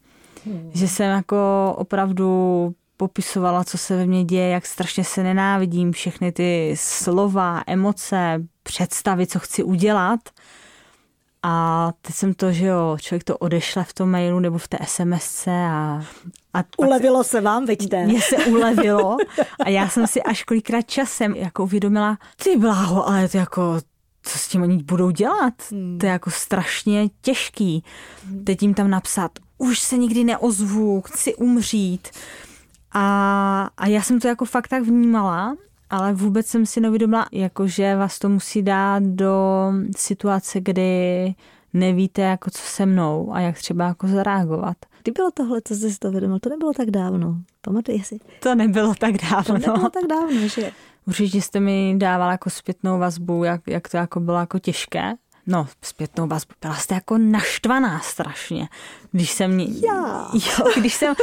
Hmm. 0.45 0.71
Že 0.73 0.87
jsem 0.87 1.09
jako 1.09 1.73
opravdu 1.77 2.73
popisovala, 2.97 3.63
co 3.63 3.77
se 3.77 3.95
ve 3.95 4.05
mně 4.05 4.23
děje, 4.23 4.49
jak 4.49 4.65
strašně 4.65 5.03
se 5.03 5.23
nenávidím, 5.23 5.91
všechny 5.91 6.31
ty 6.31 6.75
slova, 6.77 7.63
emoce, 7.67 8.43
představy, 8.63 9.27
co 9.27 9.39
chci 9.39 9.63
udělat. 9.63 10.19
A 11.43 11.91
teď 12.01 12.15
jsem 12.15 12.33
to, 12.33 12.51
že 12.51 12.65
jo, 12.65 12.97
člověk 13.01 13.23
to 13.23 13.37
odešle 13.37 13.83
v 13.83 13.93
tom 13.93 14.11
mailu 14.11 14.39
nebo 14.39 14.57
v 14.57 14.67
té 14.67 14.77
SMSce 14.85 15.51
a... 15.51 16.01
a 16.53 16.63
ulevilo 16.77 17.23
se 17.23 17.41
vám, 17.41 17.65
vidíte? 17.65 18.05
Mně 18.05 18.21
se 18.21 18.35
ulevilo 18.37 19.17
a 19.65 19.69
já 19.69 19.89
jsem 19.89 20.07
si 20.07 20.23
až 20.23 20.43
kolikrát 20.43 20.81
časem 20.81 21.35
jako 21.35 21.63
uvědomila, 21.63 22.17
ty 22.43 22.57
bláho, 22.57 23.09
ale 23.09 23.29
to 23.29 23.37
jako, 23.37 23.79
co 24.23 24.37
s 24.37 24.47
tím 24.47 24.61
oni 24.61 24.83
budou 24.83 25.09
dělat? 25.09 25.53
Hmm. 25.71 25.97
To 25.99 26.05
je 26.05 26.11
jako 26.11 26.31
strašně 26.31 27.09
těžký. 27.21 27.83
Teď 28.43 28.61
jim 28.61 28.73
tam 28.73 28.89
napsat, 28.89 29.31
už 29.57 29.79
se 29.79 29.97
nikdy 29.97 30.23
neozvu, 30.23 31.01
chci 31.01 31.35
umřít. 31.35 32.07
A, 32.99 33.69
a 33.77 33.87
já 33.87 34.01
jsem 34.01 34.19
to 34.19 34.27
jako 34.27 34.45
fakt 34.45 34.67
tak 34.67 34.83
vnímala, 34.83 35.57
ale 35.89 36.13
vůbec 36.13 36.47
jsem 36.47 36.65
si 36.65 36.79
nevědomila, 36.81 37.25
jako 37.31 37.67
že 37.67 37.95
vás 37.95 38.19
to 38.19 38.29
musí 38.29 38.61
dát 38.61 39.03
do 39.03 39.71
situace, 39.97 40.59
kdy 40.61 41.33
nevíte, 41.73 42.21
jako 42.21 42.51
co 42.51 42.61
se 42.61 42.85
mnou 42.85 43.33
a 43.33 43.39
jak 43.39 43.57
třeba 43.57 43.85
jako 43.85 44.07
zareagovat. 44.07 44.77
Kdy 45.03 45.11
bylo 45.11 45.31
tohle, 45.31 45.61
co 45.67 45.75
jsi 45.75 45.99
to 45.99 46.11
vědomil? 46.11 46.39
To 46.39 46.49
nebylo 46.49 46.73
tak 46.73 46.91
dávno. 46.91 47.37
Pamatuji 47.61 48.03
si. 48.03 48.19
To 48.39 48.55
nebylo 48.55 48.93
tak 48.99 49.15
dávno. 49.31 49.43
To 49.45 49.53
nebylo 49.53 49.89
tak 49.89 50.03
dávno, 50.09 50.47
že? 50.47 50.71
Určitě 51.07 51.41
jste 51.41 51.59
mi 51.59 51.95
dával 51.97 52.31
jako 52.31 52.49
zpětnou 52.49 52.99
vazbu, 52.99 53.43
jak, 53.43 53.61
jak 53.67 53.89
to 53.89 53.97
jako 53.97 54.19
bylo 54.19 54.39
jako 54.39 54.59
těžké 54.59 55.13
no, 55.47 55.67
zpětnou 55.81 56.27
vazbu. 56.27 56.53
Byla 56.61 56.75
jste 56.75 56.95
jako 56.95 57.17
naštvaná 57.17 57.99
strašně. 57.99 58.67
Když 59.11 59.31
jsem... 59.31 59.59
Já. 59.59 60.29
Jo, 60.33 60.65
když 60.77 60.93
jsem... 60.93 61.15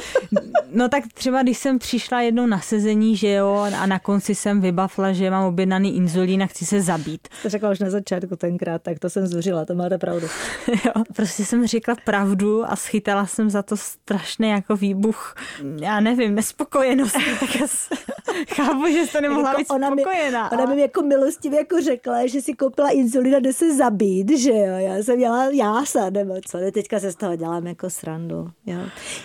No 0.71 0.89
tak 0.89 1.05
třeba, 1.15 1.43
když 1.43 1.59
jsem 1.59 1.79
přišla 1.79 2.21
jednou 2.21 2.47
na 2.47 2.61
sezení, 2.61 3.17
že 3.17 3.33
jo, 3.33 3.67
a 3.79 3.87
na 3.87 3.99
konci 3.99 4.35
jsem 4.35 4.61
vybavla, 4.61 5.13
že 5.13 5.31
mám 5.31 5.45
objednaný 5.45 5.97
inzulín 5.97 6.43
a 6.43 6.47
chci 6.47 6.67
se 6.67 6.83
zabít. 6.83 7.29
To 7.43 7.49
řekla 7.49 7.71
už 7.71 7.79
na 7.79 7.91
začátku 7.91 8.37
tenkrát, 8.37 8.83
tak 8.83 8.99
to 8.99 9.11
jsem 9.11 9.27
zuřila, 9.27 9.65
to 9.65 9.75
máte 9.75 9.99
pravdu. 9.99 10.27
jo, 10.69 10.93
prostě 11.17 11.45
jsem 11.45 11.67
řekla 11.67 11.95
pravdu 12.05 12.71
a 12.71 12.77
schytala 12.77 13.27
jsem 13.27 13.51
za 13.51 13.63
to 13.63 13.77
strašný 13.77 14.49
jako 14.49 14.77
výbuch, 14.77 15.35
já 15.81 16.01
nevím, 16.01 16.35
nespokojenosti. 16.35 17.19
chápu, 18.49 18.87
že 18.93 19.07
jste 19.07 19.21
nemohla 19.21 19.49
jako 19.49 19.59
být 19.59 19.71
ona 19.71 19.91
spokojená. 19.91 20.49
Mi, 20.53 20.63
ona 20.63 20.75
mi 20.75 20.81
jako 20.81 21.03
milostivě 21.03 21.59
jako 21.59 21.81
řekla, 21.81 22.27
že 22.27 22.41
si 22.41 22.55
koupila 22.55 22.91
inzulín 22.91 23.35
a 23.37 23.39
jde 23.39 23.53
se 23.53 23.77
zabít, 23.77 24.39
že 24.39 24.51
jo. 24.51 24.77
Já 24.77 24.97
jsem 24.97 25.17
měla 25.17 25.45
jása, 25.45 26.11
nebo 26.11 26.35
co. 26.47 26.59
Teďka 26.73 27.01
se 27.01 27.13
z 27.13 27.17
toho 27.17 27.37
dělám 27.37 27.67
jako 27.67 27.91
srandu. 27.91 28.51
Jo. 28.67 28.79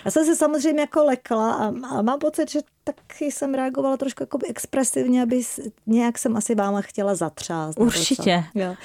Já 0.06 0.12
jsem 0.12 0.26
se 0.26 0.36
samozřejmě 0.36 0.82
jako 0.82 1.04
lekla 1.04 1.54
a, 1.54 1.68
a 1.68 2.02
mám 2.02 2.20
pocit, 2.20 2.50
že 2.52 2.60
taky 2.84 3.32
jsem 3.32 3.54
reagovala 3.54 3.98
trošku 3.98 4.24
jako 4.24 4.40
expresivně, 4.48 5.24
aby 5.24 5.42
nějak 5.88 6.18
jsem 6.18 6.38
asi 6.38 6.56
váma 6.56 6.82
chtěla 6.82 7.16
zatřást. 7.16 7.80
Určitě. 7.80 8.44
Jo. 8.56 8.76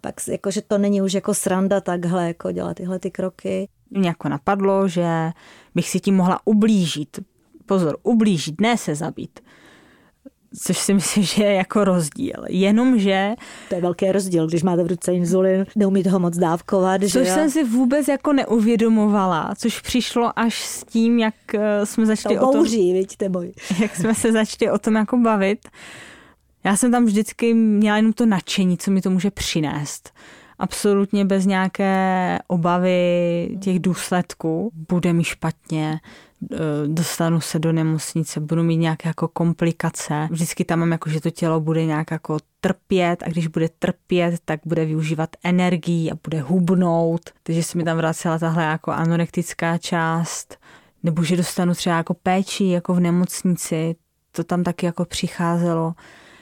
Pak 0.00 0.14
jako, 0.28 0.50
že 0.50 0.62
to 0.62 0.78
není 0.78 1.02
už 1.02 1.12
jako 1.12 1.34
sranda 1.34 1.80
takhle, 1.80 2.26
jako 2.26 2.52
dělat 2.52 2.76
tyhle 2.76 2.98
ty 2.98 3.10
kroky. 3.10 3.68
Mě 3.90 4.08
jako 4.08 4.28
napadlo, 4.28 4.88
že 4.88 5.06
bych 5.74 5.88
si 5.88 6.00
tím 6.00 6.16
mohla 6.16 6.40
ublížit. 6.44 7.20
Pozor, 7.68 7.96
ublížit, 8.02 8.60
ne 8.60 8.76
se 8.76 8.94
zabít 8.94 9.40
což 10.62 10.78
si 10.78 10.94
myslím, 10.94 11.24
že 11.24 11.44
je 11.44 11.54
jako 11.54 11.84
rozdíl. 11.84 12.44
Jenomže... 12.48 13.34
To 13.68 13.74
je 13.74 13.80
velký 13.80 14.12
rozdíl, 14.12 14.46
když 14.46 14.62
máte 14.62 14.82
v 14.82 14.86
ruce 14.86 15.12
inzulin, 15.12 15.66
neumíte 15.76 16.10
ho 16.10 16.18
moc 16.18 16.36
dávkovat. 16.36 17.00
Což 17.00 17.12
že 17.12 17.24
jsem 17.24 17.50
si 17.50 17.64
vůbec 17.64 18.08
jako 18.08 18.32
neuvědomovala, 18.32 19.54
což 19.58 19.80
přišlo 19.80 20.38
až 20.38 20.66
s 20.66 20.84
tím, 20.84 21.18
jak 21.18 21.34
eh, 21.54 21.86
jsme 21.86 22.06
začali 22.06 22.36
to 22.36 22.48
o 22.48 22.52
tom... 22.52 22.60
Bouří, 22.60 22.92
vidíte 22.92 23.28
boj. 23.28 23.52
Jak 23.80 23.96
jsme 23.96 24.14
se 24.14 24.32
začali 24.32 24.70
o 24.70 24.78
tom 24.78 24.94
jako 24.94 25.16
bavit. 25.16 25.68
Já 26.64 26.76
jsem 26.76 26.90
tam 26.90 27.04
vždycky 27.04 27.54
měla 27.54 27.96
jenom 27.96 28.12
to 28.12 28.26
nadšení, 28.26 28.78
co 28.78 28.90
mi 28.90 29.00
to 29.00 29.10
může 29.10 29.30
přinést 29.30 30.12
absolutně 30.58 31.24
bez 31.24 31.46
nějaké 31.46 32.38
obavy 32.46 33.58
těch 33.60 33.78
důsledků. 33.78 34.70
Bude 34.88 35.12
mi 35.12 35.24
špatně, 35.24 36.00
dostanu 36.86 37.40
se 37.40 37.58
do 37.58 37.72
nemocnice, 37.72 38.40
budu 38.40 38.62
mít 38.62 38.76
nějaké 38.76 39.08
jako 39.08 39.28
komplikace. 39.28 40.28
Vždycky 40.30 40.64
tam 40.64 40.78
mám 40.78 40.92
jako, 40.92 41.10
že 41.10 41.20
to 41.20 41.30
tělo 41.30 41.60
bude 41.60 41.84
nějak 41.84 42.10
jako 42.10 42.38
trpět 42.60 43.22
a 43.22 43.28
když 43.28 43.46
bude 43.46 43.68
trpět, 43.78 44.40
tak 44.44 44.60
bude 44.64 44.84
využívat 44.84 45.30
energii 45.44 46.10
a 46.10 46.18
bude 46.24 46.40
hubnout. 46.40 47.30
Takže 47.42 47.62
se 47.62 47.78
mi 47.78 47.84
tam 47.84 47.96
vracela 47.96 48.38
tahle 48.38 48.64
jako 48.64 48.90
anorektická 48.90 49.78
část. 49.78 50.56
Nebo 51.02 51.22
že 51.22 51.36
dostanu 51.36 51.74
třeba 51.74 51.96
jako 51.96 52.14
péči 52.14 52.64
jako 52.64 52.94
v 52.94 53.00
nemocnici. 53.00 53.96
To 54.32 54.44
tam 54.44 54.64
taky 54.64 54.86
jako 54.86 55.04
přicházelo. 55.04 55.94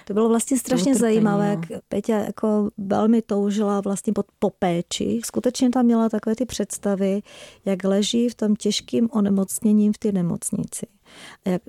To 0.08 0.14
bylo 0.14 0.28
vlastně 0.28 0.58
strašně 0.58 0.92
utrpení, 0.92 1.00
zajímavé, 1.00 1.56
no. 1.56 1.62
jak 1.70 1.82
Peťa 1.88 2.18
jako 2.18 2.70
velmi 2.78 3.22
toužila 3.22 3.80
vlastně 3.80 4.12
pod, 4.12 4.26
po 4.38 4.50
péči. 4.50 5.20
Skutečně 5.24 5.70
tam 5.70 5.84
měla 5.84 6.08
takové 6.08 6.36
ty 6.36 6.46
představy, 6.46 7.22
jak 7.64 7.84
leží 7.84 8.28
v 8.28 8.34
tom 8.34 8.56
těžkým 8.56 9.08
onemocněním 9.12 9.92
v 9.92 9.98
té 9.98 10.12
nemocnici. 10.12 10.86
A 11.44 11.48
jak 11.48 11.62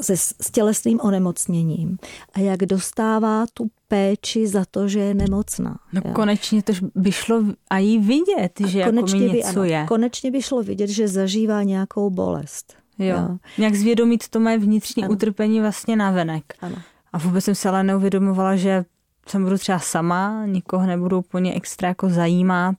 se 0.00 0.16
s 0.16 0.50
tělesným 0.52 1.00
onemocněním 1.02 1.98
a 2.32 2.40
jak 2.40 2.60
dostává 2.60 3.44
tu 3.54 3.70
péči 3.88 4.46
za 4.46 4.64
to, 4.70 4.88
že 4.88 5.00
je 5.00 5.14
nemocná. 5.14 5.78
No 5.92 6.02
jo. 6.04 6.12
konečně 6.14 6.62
to 6.62 6.72
by 6.94 7.12
šlo 7.12 7.42
a 7.70 7.78
jí 7.78 7.98
vidět, 7.98 8.60
a 8.64 8.66
že 8.66 8.78
jako 8.78 8.92
mi 8.92 9.02
něco 9.02 9.16
by, 9.32 9.42
ano, 9.42 9.64
je. 9.64 9.84
Konečně 9.88 10.30
by 10.30 10.42
šlo 10.42 10.62
vidět, 10.62 10.90
že 10.90 11.08
zažívá 11.08 11.62
nějakou 11.62 12.10
bolest. 12.10 12.74
Jo. 12.98 13.06
jo. 13.06 13.38
Nějak 13.58 13.74
zvědomit 13.74 14.28
to 14.28 14.40
moje 14.40 14.58
vnitřní 14.58 15.04
ano. 15.04 15.12
utrpení 15.12 15.60
vlastně 15.60 15.96
navenek. 15.96 16.44
Ano. 16.60 16.76
A 17.14 17.18
vůbec 17.18 17.44
jsem 17.44 17.54
se 17.54 17.68
ale 17.68 17.82
neuvědomovala, 17.82 18.56
že 18.56 18.84
jsem 19.28 19.44
budu 19.44 19.58
třeba 19.58 19.78
sama, 19.78 20.46
nikoho 20.46 20.86
nebudu 20.86 21.18
úplně 21.18 21.54
extra 21.54 21.88
jako 21.88 22.08
zajímat, 22.08 22.76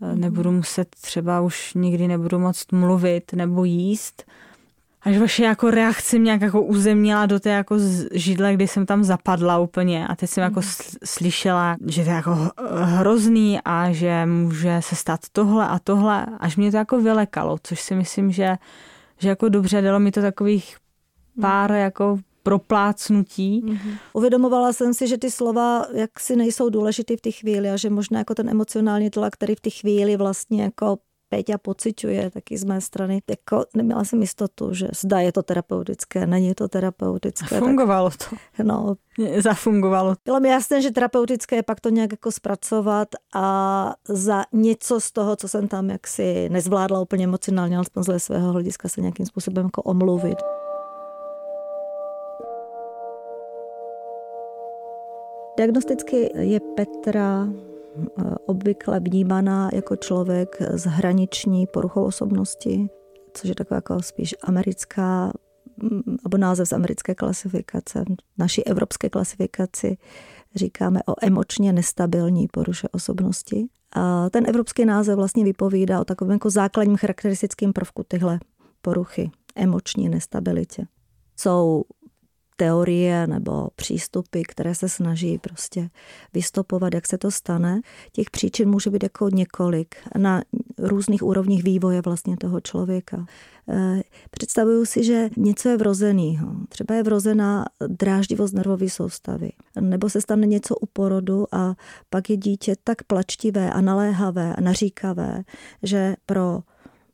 mhm. 0.00 0.20
nebudu 0.20 0.52
muset 0.52 0.88
třeba 1.00 1.40
už 1.40 1.74
nikdy 1.74 2.08
nebudu 2.08 2.38
moc 2.38 2.66
mluvit 2.72 3.32
nebo 3.32 3.64
jíst. 3.64 4.24
až 5.02 5.18
vaše 5.18 5.44
jako 5.44 5.70
reakce 5.70 6.18
mě 6.18 6.38
jako 6.40 6.62
uzemnila 6.62 7.26
do 7.26 7.40
té 7.40 7.50
jako 7.50 7.76
židle, 8.12 8.54
kdy 8.54 8.68
jsem 8.68 8.86
tam 8.86 9.04
zapadla 9.04 9.58
úplně 9.58 10.08
a 10.08 10.16
teď 10.16 10.30
jsem 10.30 10.44
jako 10.44 10.60
mhm. 10.60 10.68
slyšela, 11.04 11.76
že 11.86 12.04
to 12.04 12.10
je 12.10 12.16
jako 12.16 12.50
hrozný 12.82 13.58
a 13.64 13.92
že 13.92 14.26
může 14.26 14.80
se 14.80 14.96
stát 14.96 15.20
tohle 15.32 15.68
a 15.68 15.78
tohle, 15.78 16.26
až 16.40 16.56
mě 16.56 16.70
to 16.70 16.76
jako 16.76 17.00
vylekalo, 17.00 17.58
což 17.62 17.80
si 17.80 17.94
myslím, 17.94 18.32
že, 18.32 18.56
že 19.18 19.28
jako 19.28 19.48
dobře 19.48 19.82
dalo 19.82 20.00
mi 20.00 20.10
to 20.12 20.20
takových 20.22 20.76
pár 21.40 21.70
mhm. 21.70 21.80
jako 21.80 22.18
proplácnutí. 22.42 23.62
Mm-hmm. 23.64 23.98
Uvědomovala 24.12 24.72
jsem 24.72 24.94
si, 24.94 25.08
že 25.08 25.18
ty 25.18 25.30
slova 25.30 25.86
jak 25.92 26.20
si 26.20 26.36
nejsou 26.36 26.68
důležité 26.68 27.16
v 27.16 27.20
té 27.20 27.30
chvíli 27.30 27.70
a 27.70 27.76
že 27.76 27.90
možná 27.90 28.18
jako 28.18 28.34
ten 28.34 28.48
emocionální 28.48 29.10
tlak, 29.10 29.32
který 29.32 29.54
v 29.54 29.60
té 29.60 29.70
chvíli 29.70 30.16
vlastně 30.16 30.62
jako 30.62 30.98
Péťa 31.30 31.58
pociťuje 31.58 32.30
taky 32.30 32.58
z 32.58 32.64
mé 32.64 32.80
strany. 32.80 33.22
Jako 33.30 33.64
neměla 33.74 34.04
jsem 34.04 34.20
jistotu, 34.20 34.74
že 34.74 34.88
zda 34.94 35.20
je 35.20 35.32
to 35.32 35.42
terapeutické, 35.42 36.26
není 36.26 36.54
to 36.54 36.68
terapeutické. 36.68 37.56
A 37.56 37.58
fungovalo 37.58 38.10
tak, 38.10 38.30
to. 38.30 38.36
No. 38.62 38.94
Zafungovalo. 39.38 40.14
Bylo 40.24 40.40
mi 40.40 40.48
jasné, 40.48 40.82
že 40.82 40.90
terapeutické 40.90 41.56
je 41.56 41.62
pak 41.62 41.80
to 41.80 41.88
nějak 41.88 42.12
jako 42.12 42.32
zpracovat 42.32 43.08
a 43.34 43.94
za 44.08 44.44
něco 44.52 45.00
z 45.00 45.12
toho, 45.12 45.36
co 45.36 45.48
jsem 45.48 45.68
tam 45.68 45.90
jaksi 45.90 46.48
nezvládla 46.48 47.00
úplně 47.00 47.24
emocionálně, 47.24 47.76
alespoň 47.76 48.02
z 48.02 48.18
svého 48.18 48.52
hlediska 48.52 48.88
se 48.88 49.00
nějakým 49.00 49.26
způsobem 49.26 49.64
jako 49.64 49.82
omluvit. 49.82 50.38
Diagnosticky 55.60 56.30
je 56.38 56.60
Petra 56.60 57.48
obvykle 58.46 59.00
vnímaná 59.00 59.70
jako 59.72 59.96
člověk 59.96 60.56
s 60.60 60.84
hraniční 60.84 61.66
poruchou 61.66 62.04
osobnosti, 62.04 62.88
což 63.34 63.48
je 63.48 63.54
taková 63.54 63.76
jako 63.76 64.02
spíš 64.02 64.34
americká, 64.42 65.32
nebo 66.24 66.38
název 66.38 66.68
z 66.68 66.72
americké 66.72 67.14
klasifikace. 67.14 68.04
V 68.34 68.38
naší 68.38 68.66
evropské 68.66 69.10
klasifikaci 69.10 69.96
říkáme 70.54 71.00
o 71.06 71.14
emočně 71.22 71.72
nestabilní 71.72 72.48
poruše 72.48 72.88
osobnosti. 72.92 73.66
A 73.92 74.30
ten 74.30 74.48
evropský 74.48 74.84
název 74.84 75.16
vlastně 75.16 75.44
vypovídá 75.44 76.00
o 76.00 76.04
takovém 76.04 76.32
jako 76.32 76.50
základním 76.50 76.96
charakteristickým 76.96 77.72
prvku 77.72 78.04
tyhle 78.08 78.40
poruchy, 78.82 79.30
emoční 79.56 80.08
nestabilitě. 80.08 80.86
Jsou 81.36 81.84
teorie 82.60 83.26
nebo 83.26 83.68
přístupy, 83.76 84.42
které 84.42 84.74
se 84.74 84.88
snaží 84.88 85.38
prostě 85.38 85.90
vystopovat, 86.34 86.94
jak 86.94 87.06
se 87.06 87.18
to 87.18 87.30
stane. 87.30 87.80
Těch 88.12 88.30
příčin 88.30 88.68
může 88.68 88.90
být 88.90 89.02
jako 89.02 89.28
několik 89.28 89.94
na 90.18 90.42
různých 90.78 91.22
úrovních 91.22 91.64
vývoje 91.64 92.00
vlastně 92.00 92.36
toho 92.36 92.60
člověka. 92.60 93.26
Eh, 93.68 94.02
představuju 94.30 94.84
si, 94.84 95.04
že 95.04 95.30
něco 95.36 95.68
je 95.68 95.76
vrozeného. 95.76 96.52
Třeba 96.68 96.94
je 96.94 97.02
vrozená 97.02 97.64
dráždivost 97.86 98.54
nervové 98.54 98.88
soustavy. 98.88 99.50
Nebo 99.80 100.10
se 100.10 100.20
stane 100.20 100.46
něco 100.46 100.76
u 100.76 100.86
porodu 100.86 101.46
a 101.52 101.74
pak 102.10 102.30
je 102.30 102.36
dítě 102.36 102.74
tak 102.84 103.02
plačtivé 103.02 103.72
a 103.72 103.80
naléhavé 103.80 104.54
a 104.54 104.60
naříkavé, 104.60 105.42
že 105.82 106.16
pro 106.26 106.60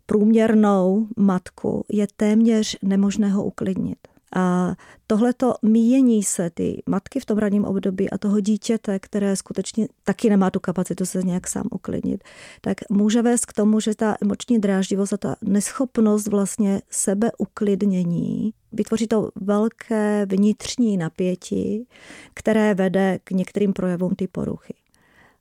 průměrnou 0.06 1.06
matku 1.16 1.84
je 1.88 2.06
téměř 2.16 2.76
nemožné 2.82 3.28
ho 3.28 3.44
uklidnit. 3.44 4.15
A 4.38 4.74
tohleto 5.06 5.54
míjení 5.62 6.22
se 6.22 6.50
ty 6.50 6.82
matky 6.86 7.20
v 7.20 7.24
tom 7.24 7.38
ranním 7.38 7.64
období 7.64 8.10
a 8.10 8.18
toho 8.18 8.40
dítěte, 8.40 8.98
které 8.98 9.36
skutečně 9.36 9.88
taky 10.04 10.30
nemá 10.30 10.50
tu 10.50 10.60
kapacitu 10.60 11.06
se 11.06 11.22
nějak 11.22 11.48
sám 11.48 11.64
uklidnit, 11.70 12.24
tak 12.60 12.76
může 12.90 13.22
vést 13.22 13.46
k 13.46 13.52
tomu, 13.52 13.80
že 13.80 13.94
ta 13.94 14.16
emoční 14.22 14.58
dráždivost 14.58 15.12
a 15.12 15.16
ta 15.16 15.36
neschopnost 15.42 16.26
vlastně 16.26 16.82
sebeuklidnění 16.90 18.52
vytvoří 18.72 19.06
to 19.06 19.30
velké 19.36 20.26
vnitřní 20.26 20.96
napětí, 20.96 21.88
které 22.34 22.74
vede 22.74 23.18
k 23.24 23.30
některým 23.30 23.72
projevům 23.72 24.14
ty 24.14 24.28
poruchy. 24.28 24.74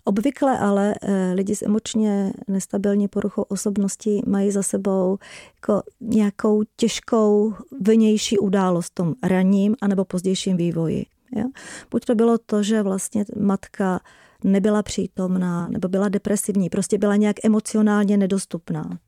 Obvykle 0.08 0.60
ale 0.60 0.96
eh, 1.02 1.34
lidi 1.34 1.56
s 1.56 1.62
emočně 1.62 2.34
nestabilní 2.48 3.08
poruchou 3.08 3.42
osobnosti 3.42 4.22
mají 4.28 4.52
za 4.52 4.64
sebou 4.64 5.18
jako 5.56 5.84
nějakou 6.02 6.64
těžkou 6.76 7.54
vnější 7.82 8.38
událost 8.38 8.88
v 8.88 8.96
tom 8.96 9.14
ranním 9.24 9.76
anebo 9.82 10.06
pozdějším 10.06 10.58
vývoji. 10.58 11.06
Jo? 11.36 11.46
Buď 11.92 12.06
to 12.06 12.16
bylo 12.16 12.38
to, 12.38 12.64
že 12.64 12.84
vlastně 12.84 13.26
matka 13.40 14.00
nebyla 14.44 14.84
přítomná 14.84 15.68
nebo 15.68 15.88
byla 15.88 16.10
depresivní, 16.10 16.70
prostě 16.70 16.98
byla 16.98 17.16
nějak 17.16 17.46
emocionálně 17.46 18.18
nedostupná. 18.18 19.00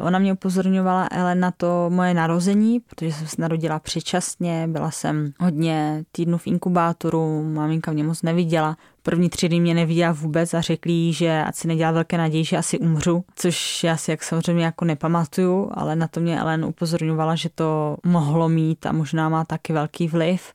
Ona 0.00 0.18
mě 0.18 0.32
upozorňovala 0.32 1.06
ale 1.06 1.34
na 1.34 1.50
to 1.50 1.90
moje 1.90 2.14
narození, 2.14 2.80
protože 2.80 3.12
jsem 3.12 3.26
se 3.26 3.42
narodila 3.42 3.78
předčasně, 3.78 4.68
byla 4.68 4.90
jsem 4.90 5.32
hodně 5.40 6.04
týdnů 6.12 6.38
v 6.38 6.46
inkubátoru, 6.46 7.44
maminka 7.52 7.92
mě 7.92 8.04
moc 8.04 8.22
neviděla. 8.22 8.76
První 9.02 9.30
tři 9.30 9.48
dny 9.48 9.60
mě 9.60 9.74
neviděla 9.74 10.12
vůbec 10.12 10.54
a 10.54 10.60
řekli 10.60 11.12
že 11.12 11.42
ať 11.46 11.54
si 11.54 11.68
nedělá 11.68 11.90
velké 11.90 12.18
naději, 12.18 12.44
že 12.44 12.56
asi 12.56 12.78
umřu, 12.78 13.24
což 13.34 13.84
já 13.84 13.96
si 13.96 14.10
jak 14.10 14.22
samozřejmě 14.22 14.64
jako 14.64 14.84
nepamatuju, 14.84 15.70
ale 15.74 15.96
na 15.96 16.08
to 16.08 16.20
mě 16.20 16.40
Ellen 16.40 16.64
upozorňovala, 16.64 17.34
že 17.34 17.48
to 17.54 17.96
mohlo 18.06 18.48
mít 18.48 18.86
a 18.86 18.92
možná 18.92 19.28
má 19.28 19.44
taky 19.44 19.72
velký 19.72 20.08
vliv. 20.08 20.52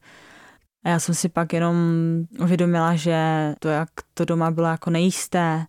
A 0.83 0.89
já 0.89 0.99
jsem 0.99 1.15
si 1.15 1.29
pak 1.29 1.53
jenom 1.53 1.75
uvědomila, 2.39 2.95
že 2.95 3.17
to, 3.59 3.67
jak 3.67 3.89
to 4.13 4.25
doma 4.25 4.51
bylo 4.51 4.67
jako 4.67 4.89
nejisté, 4.89 5.65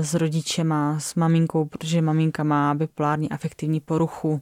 s 0.00 0.14
rodičema, 0.14 1.00
s 1.00 1.14
maminkou, 1.14 1.64
protože 1.64 2.02
maminka 2.02 2.44
má 2.44 2.74
bipolární 2.74 3.30
afektivní 3.30 3.80
poruchu. 3.80 4.40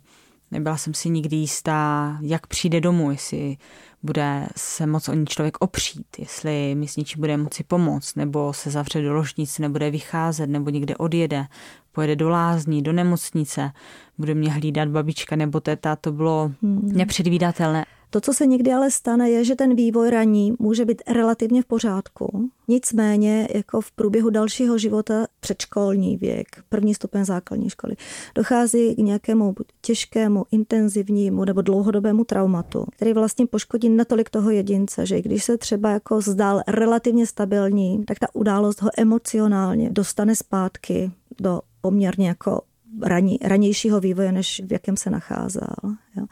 Nebyla 0.51 0.77
jsem 0.77 0.95
si 0.95 1.09
nikdy 1.11 1.37
jistá, 1.37 2.19
jak 2.21 2.47
přijde 2.47 2.81
domů, 2.81 3.11
jestli 3.11 3.57
bude 4.03 4.49
se 4.57 4.87
moc 4.87 5.09
o 5.09 5.15
ní 5.15 5.27
člověk 5.27 5.57
opřít, 5.61 6.07
jestli 6.19 6.75
mi 6.75 6.89
s 6.89 6.97
něčím 6.97 7.21
bude 7.21 7.37
moci 7.37 7.65
pomoct, 7.65 8.17
nebo 8.17 8.53
se 8.53 8.71
zavře 8.71 9.03
do 9.03 9.15
ložnice, 9.15 9.63
nebude 9.63 9.91
vycházet, 9.91 10.47
nebo 10.47 10.71
někde 10.71 10.97
odjede, 10.97 11.47
pojede 11.93 12.17
do 12.17 12.29
lázní, 12.29 12.83
do 12.83 12.93
nemocnice, 12.93 13.73
bude 14.19 14.35
mě 14.35 14.53
hlídat 14.53 14.89
babička 14.89 15.37
nebo 15.37 15.61
teta, 15.61 15.97
to 15.97 16.13
bylo 16.13 16.53
hmm. 16.63 16.93
nepředvídatelné. 16.93 17.85
To, 18.13 18.21
co 18.21 18.35
se 18.35 18.47
někdy 18.47 18.73
ale 18.73 18.91
stane, 18.91 19.31
je, 19.31 19.45
že 19.45 19.57
ten 19.57 19.75
vývoj 19.75 20.11
raní 20.11 20.55
může 20.59 20.85
být 20.85 21.03
relativně 21.09 21.63
v 21.63 21.67
pořádku. 21.67 22.51
Nicméně, 22.69 23.49
jako 23.55 23.81
v 23.81 23.93
průběhu 23.93 24.31
dalšího 24.31 24.79
života, 24.79 25.27
předškolní 25.41 26.17
věk, 26.17 26.47
první 26.69 26.95
stupeň 26.95 27.25
základní 27.25 27.71
školy, 27.71 27.97
dochází 28.35 28.95
k 28.95 28.99
nějakému 28.99 29.55
těžkému, 29.81 30.45
intenzivnímu 30.51 31.45
nebo 31.45 31.63
dlouhodobému 31.63 32.25
traumatu, 32.25 32.87
který 32.97 33.13
vlastně 33.13 33.47
poškodí 33.47 33.89
natolik 33.89 34.31
toho 34.31 34.51
jedince, 34.51 35.07
že 35.07 35.19
i 35.19 35.23
když 35.23 35.45
se 35.45 35.59
třeba 35.59 35.91
jako 35.91 36.21
zdál 36.21 36.63
relativně 36.69 37.27
stabilní, 37.27 38.05
tak 38.05 38.19
ta 38.19 38.27
událost 38.33 38.83
ho 38.83 38.91
emocionálně 38.97 39.91
dostane 39.91 40.37
zpátky 40.37 41.11
do 41.41 41.61
poměrně 41.81 42.29
jako 42.29 42.61
raní, 43.03 43.39
ranějšího 43.43 44.01
vývoje, 44.01 44.33
než 44.33 44.63
v 44.67 44.73
jakém 44.73 44.97
se 44.97 45.11
nacházel. 45.11 45.75
Jo. 46.17 46.27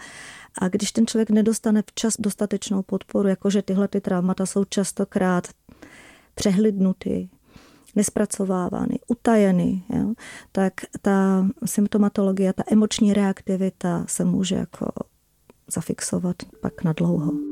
A 0.59 0.69
když 0.69 0.93
ten 0.93 1.07
člověk 1.07 1.31
nedostane 1.31 1.83
včas 1.87 2.15
dostatečnou 2.19 2.83
podporu, 2.83 3.29
jakože 3.29 3.63
tyhle 3.63 3.89
ty 3.89 4.01
traumata 4.01 4.47
jsou 4.47 4.65
častokrát 4.65 5.49
přehlidnuty, 6.35 7.29
nespracovávány, 7.97 8.99
utajeny, 9.09 9.83
jo, 9.89 10.13
tak 10.53 10.73
ta 11.03 11.47
symptomatologie, 11.65 12.53
ta 12.53 12.63
emoční 12.73 13.13
reaktivita 13.13 14.05
se 14.09 14.25
může 14.25 14.55
jako 14.55 14.87
zafixovat 15.69 16.37
pak 16.61 16.85
na 16.85 16.93
dlouho. 16.93 17.50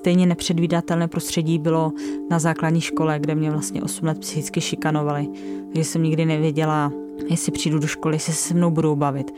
Stejně 0.00 0.26
nepředvídatelné 0.26 1.08
prostředí 1.08 1.58
bylo 1.58 1.92
na 2.30 2.38
základní 2.38 2.80
škole, 2.80 3.18
kde 3.18 3.34
mě 3.34 3.50
vlastně 3.50 3.82
8 3.82 4.06
let 4.06 4.18
psychicky 4.18 4.60
šikanovali. 4.60 5.28
Takže 5.66 5.84
jsem 5.84 6.02
nikdy 6.02 6.24
nevěděla, 6.24 6.92
jestli 7.30 7.52
přijdu 7.52 7.78
do 7.78 7.86
školy, 7.86 8.14
jestli 8.14 8.32
se 8.32 8.48
se 8.48 8.54
mnou 8.54 8.70
budou 8.70 8.96
bavit, 8.96 9.34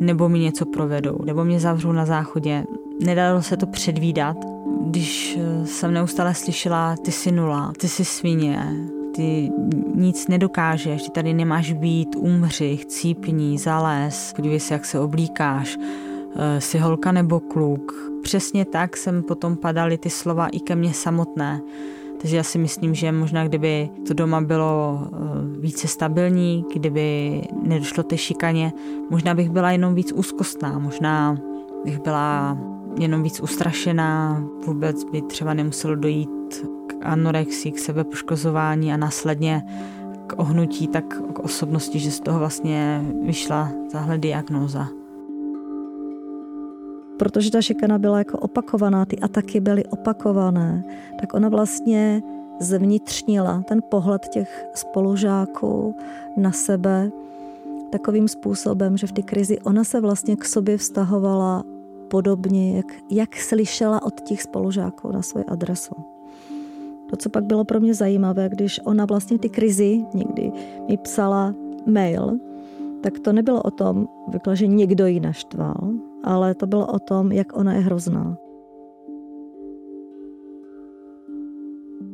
nebo 0.00 0.28
mi 0.28 0.38
něco 0.38 0.66
provedou, 0.66 1.18
nebo 1.24 1.44
mě 1.44 1.60
zavřou 1.60 1.92
na 1.92 2.06
záchodě. 2.06 2.64
Nedalo 3.04 3.42
se 3.42 3.56
to 3.56 3.66
předvídat, 3.66 4.36
když 4.80 5.38
eh, 5.40 5.66
jsem 5.66 5.94
neustále 5.94 6.34
slyšela, 6.34 6.96
ty 6.96 7.12
jsi 7.12 7.32
nula, 7.32 7.72
ty 7.80 7.88
jsi 7.88 8.04
svině, 8.04 8.76
ty 9.14 9.52
nic 9.94 10.28
nedokážeš, 10.28 11.02
ty 11.02 11.10
tady 11.10 11.34
nemáš 11.34 11.72
být, 11.72 12.16
umři, 12.16 12.76
chcípni, 12.76 13.58
zalez, 13.58 14.32
podívej 14.36 14.60
se, 14.60 14.74
jak 14.74 14.84
se 14.84 15.00
oblíkáš, 15.00 15.78
eh, 16.36 16.60
jsi 16.60 16.78
holka 16.78 17.12
nebo 17.12 17.40
kluk. 17.40 18.10
Přesně 18.22 18.64
tak 18.64 18.96
jsem 18.96 19.22
potom 19.22 19.56
padaly 19.56 19.98
ty 19.98 20.10
slova 20.10 20.46
i 20.46 20.60
ke 20.60 20.76
mně 20.76 20.94
samotné. 20.94 21.60
Takže 22.20 22.36
já 22.36 22.42
si 22.42 22.58
myslím, 22.58 22.94
že 22.94 23.12
možná 23.12 23.48
kdyby 23.48 23.90
to 24.06 24.14
doma 24.14 24.40
bylo 24.40 25.00
eh, 25.02 25.60
více 25.60 25.88
stabilní, 25.88 26.64
kdyby 26.72 27.40
nedošlo 27.62 28.02
té 28.02 28.18
šikaně, 28.18 28.72
možná 29.10 29.34
bych 29.34 29.50
byla 29.50 29.70
jenom 29.70 29.94
víc 29.94 30.12
úzkostná, 30.12 30.78
možná 30.78 31.38
bych 31.84 32.00
byla 32.00 32.58
jenom 32.98 33.22
víc 33.22 33.40
ustrašená, 33.40 34.44
vůbec 34.66 35.04
by 35.04 35.22
třeba 35.22 35.54
nemuselo 35.54 35.94
dojít 35.94 36.66
k 36.86 36.94
anorexii, 37.02 37.72
k 37.72 37.78
sebepoškozování 37.78 38.92
a 38.92 38.96
následně 38.96 39.62
ohnutí, 40.36 40.88
tak 40.88 41.04
k 41.32 41.38
osobnosti, 41.38 41.98
že 41.98 42.10
z 42.10 42.20
toho 42.20 42.38
vlastně 42.38 43.04
vyšla 43.22 43.68
tahle 43.92 44.18
diagnóza. 44.18 44.99
Protože 47.20 47.50
ta 47.50 47.62
šikana 47.62 47.98
byla 47.98 48.18
jako 48.18 48.38
opakovaná, 48.38 49.04
ty 49.04 49.18
ataky 49.18 49.60
byly 49.60 49.84
opakované, 49.84 50.84
tak 51.20 51.34
ona 51.34 51.48
vlastně 51.48 52.22
zvnitřnila 52.60 53.62
ten 53.68 53.80
pohled 53.88 54.28
těch 54.28 54.66
spolužáků 54.74 55.96
na 56.36 56.52
sebe 56.52 57.10
takovým 57.92 58.28
způsobem, 58.28 58.96
že 58.96 59.06
v 59.06 59.12
té 59.12 59.22
krizi 59.22 59.58
ona 59.60 59.84
se 59.84 60.00
vlastně 60.00 60.36
k 60.36 60.44
sobě 60.44 60.76
vztahovala 60.76 61.64
podobně, 62.08 62.76
jak, 62.76 62.86
jak 63.10 63.36
slyšela 63.36 64.02
od 64.02 64.20
těch 64.20 64.42
spolužáků 64.42 65.12
na 65.12 65.22
svoji 65.22 65.44
adresu. 65.44 65.94
To, 67.10 67.16
co 67.16 67.28
pak 67.30 67.44
bylo 67.44 67.64
pro 67.64 67.80
mě 67.80 67.94
zajímavé, 67.94 68.48
když 68.48 68.80
ona 68.84 69.04
vlastně 69.04 69.38
ty 69.38 69.48
krizi 69.48 70.04
někdy 70.14 70.52
mi 70.88 70.96
psala 70.96 71.54
mail, 71.86 72.38
tak 73.02 73.18
to 73.18 73.32
nebylo 73.32 73.62
o 73.62 73.70
tom, 73.70 74.08
vykla, 74.28 74.54
že 74.54 74.66
někdo 74.66 75.06
ji 75.06 75.20
naštval, 75.20 75.90
ale 76.24 76.54
to 76.54 76.66
bylo 76.66 76.86
o 76.86 76.98
tom, 76.98 77.32
jak 77.32 77.56
ona 77.56 77.72
je 77.72 77.80
hrozná. 77.80 78.36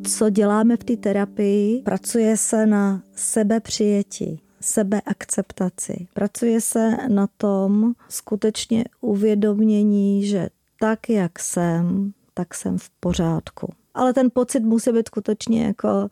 Co 0.06 0.30
děláme 0.30 0.76
v 0.76 0.84
té 0.84 0.96
terapii? 0.96 1.82
Pracuje 1.82 2.36
se 2.36 2.66
na 2.66 3.02
sebepřijetí, 3.14 4.40
sebeakceptaci. 4.60 6.06
Pracuje 6.14 6.60
se 6.60 6.96
na 7.08 7.26
tom 7.36 7.92
skutečně 8.08 8.84
uvědomění, 9.00 10.26
že 10.26 10.48
tak, 10.80 11.08
jak 11.08 11.38
jsem, 11.38 12.12
tak 12.34 12.54
jsem 12.54 12.78
v 12.78 12.90
pořádku. 13.00 13.72
Ale 13.94 14.12
ten 14.12 14.30
pocit 14.32 14.60
musí 14.60 14.92
být 14.92 15.08
skutečně 15.08 15.64
jako 15.64 16.08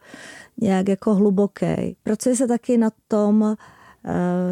nějak 0.60 0.88
jako 0.88 1.14
hluboký. 1.14 1.96
Pracuje 2.02 2.36
se 2.36 2.46
taky 2.46 2.78
na 2.78 2.90
tom, 3.08 3.56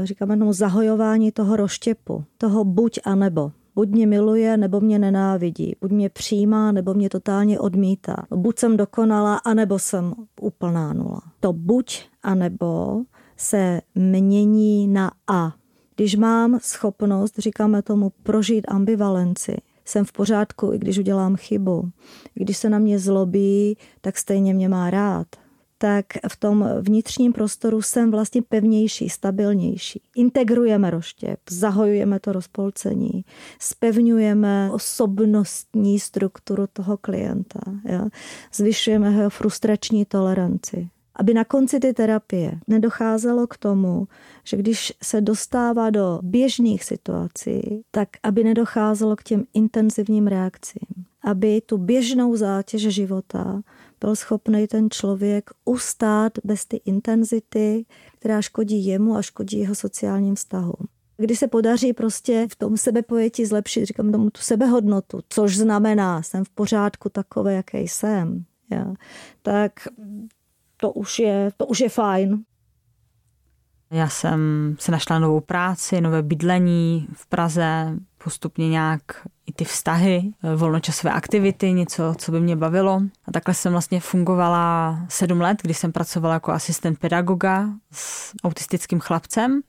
říkáme 0.04 0.36
tomu 0.36 0.52
zahojování 0.52 1.32
toho 1.32 1.56
roštěpu, 1.56 2.24
toho 2.38 2.64
buď 2.64 2.98
a 3.04 3.14
nebo. 3.14 3.52
Buď 3.74 3.88
mě 3.88 4.06
miluje, 4.06 4.56
nebo 4.56 4.80
mě 4.80 4.98
nenávidí. 4.98 5.76
Buď 5.80 5.90
mě 5.90 6.08
přijímá, 6.08 6.72
nebo 6.72 6.94
mě 6.94 7.08
totálně 7.08 7.60
odmítá. 7.60 8.16
Buď 8.34 8.58
jsem 8.58 8.76
dokonala, 8.76 9.36
anebo 9.36 9.78
jsem 9.78 10.14
úplná 10.40 10.92
nula. 10.92 11.20
To 11.40 11.52
buď 11.52 12.02
a 12.22 12.34
nebo 12.34 13.02
se 13.36 13.80
mění 13.94 14.88
na 14.88 15.10
a. 15.30 15.52
Když 15.96 16.16
mám 16.16 16.58
schopnost, 16.62 17.38
říkáme 17.38 17.82
tomu, 17.82 18.12
prožít 18.22 18.64
ambivalenci, 18.68 19.56
jsem 19.84 20.04
v 20.04 20.12
pořádku, 20.12 20.72
i 20.72 20.78
když 20.78 20.98
udělám 20.98 21.36
chybu. 21.36 21.90
Když 22.34 22.56
se 22.56 22.70
na 22.70 22.78
mě 22.78 22.98
zlobí, 22.98 23.76
tak 24.00 24.18
stejně 24.18 24.54
mě 24.54 24.68
má 24.68 24.90
rád 24.90 25.26
tak 25.82 26.06
v 26.28 26.36
tom 26.36 26.68
vnitřním 26.80 27.32
prostoru 27.32 27.82
jsem 27.82 28.10
vlastně 28.10 28.42
pevnější, 28.42 29.08
stabilnější. 29.08 30.02
Integrujeme 30.16 30.90
roštěp, 30.90 31.40
zahojujeme 31.50 32.20
to 32.20 32.32
rozpolcení, 32.32 33.24
spevňujeme 33.58 34.70
osobnostní 34.72 35.98
strukturu 35.98 36.66
toho 36.72 36.96
klienta, 36.96 37.60
ja? 37.84 38.08
zvyšujeme 38.54 39.12
jeho 39.12 39.30
frustrační 39.30 40.04
toleranci 40.04 40.88
aby 41.16 41.34
na 41.34 41.44
konci 41.44 41.80
ty 41.80 41.92
terapie 41.92 42.58
nedocházelo 42.68 43.46
k 43.46 43.56
tomu, 43.56 44.08
že 44.44 44.56
když 44.56 44.92
se 45.02 45.20
dostává 45.20 45.90
do 45.90 46.20
běžných 46.22 46.84
situací, 46.84 47.84
tak 47.90 48.08
aby 48.22 48.44
nedocházelo 48.44 49.16
k 49.16 49.22
těm 49.22 49.44
intenzivním 49.54 50.26
reakcím. 50.26 51.04
Aby 51.24 51.60
tu 51.60 51.78
běžnou 51.78 52.36
zátěž 52.36 52.82
života 52.82 53.62
byl 54.04 54.16
schopný 54.16 54.66
ten 54.66 54.90
člověk 54.90 55.50
ustát 55.64 56.32
bez 56.44 56.64
ty 56.64 56.76
intenzity, 56.76 57.86
která 58.18 58.42
škodí 58.42 58.86
jemu 58.86 59.16
a 59.16 59.22
škodí 59.22 59.58
jeho 59.58 59.74
sociálním 59.74 60.34
vztahům. 60.34 60.88
Když 61.16 61.38
se 61.38 61.48
podaří 61.48 61.92
prostě 61.92 62.46
v 62.50 62.56
tom 62.56 62.76
sebepojetí 62.76 63.46
zlepšit, 63.46 63.86
říkám 63.86 64.12
tomu 64.12 64.30
tu 64.30 64.40
sebehodnotu, 64.40 65.20
což 65.28 65.56
znamená, 65.56 66.22
jsem 66.22 66.44
v 66.44 66.50
pořádku 66.50 67.08
takové, 67.08 67.54
jaký 67.54 67.78
jsem, 67.78 68.44
ja, 68.70 68.94
tak 69.42 69.72
to 70.76 70.92
už 70.92 71.18
je, 71.18 71.50
to 71.56 71.66
už 71.66 71.80
je 71.80 71.88
fajn. 71.88 72.44
Já 73.90 74.08
jsem 74.08 74.40
se 74.78 74.92
našla 74.92 75.18
novou 75.18 75.40
práci, 75.40 76.00
nové 76.00 76.22
bydlení 76.22 77.08
v 77.12 77.26
Praze, 77.26 77.96
postupně 78.24 78.68
nějak 78.68 79.02
i 79.46 79.52
ty 79.52 79.64
vztahy, 79.64 80.32
volnočasové 80.56 81.12
aktivity, 81.12 81.72
něco, 81.72 82.14
co 82.18 82.32
by 82.32 82.40
mě 82.40 82.56
bavilo. 82.56 83.02
A 83.24 83.32
takhle 83.32 83.54
jsem 83.54 83.72
vlastně 83.72 84.00
fungovala 84.00 84.98
sedm 85.08 85.40
let, 85.40 85.58
kdy 85.62 85.74
jsem 85.74 85.92
pracovala 85.92 86.34
jako 86.34 86.52
asistent 86.52 86.98
pedagoga 86.98 87.68
s 87.92 88.34
autistickým 88.44 89.00
chlapcem. 89.00 89.60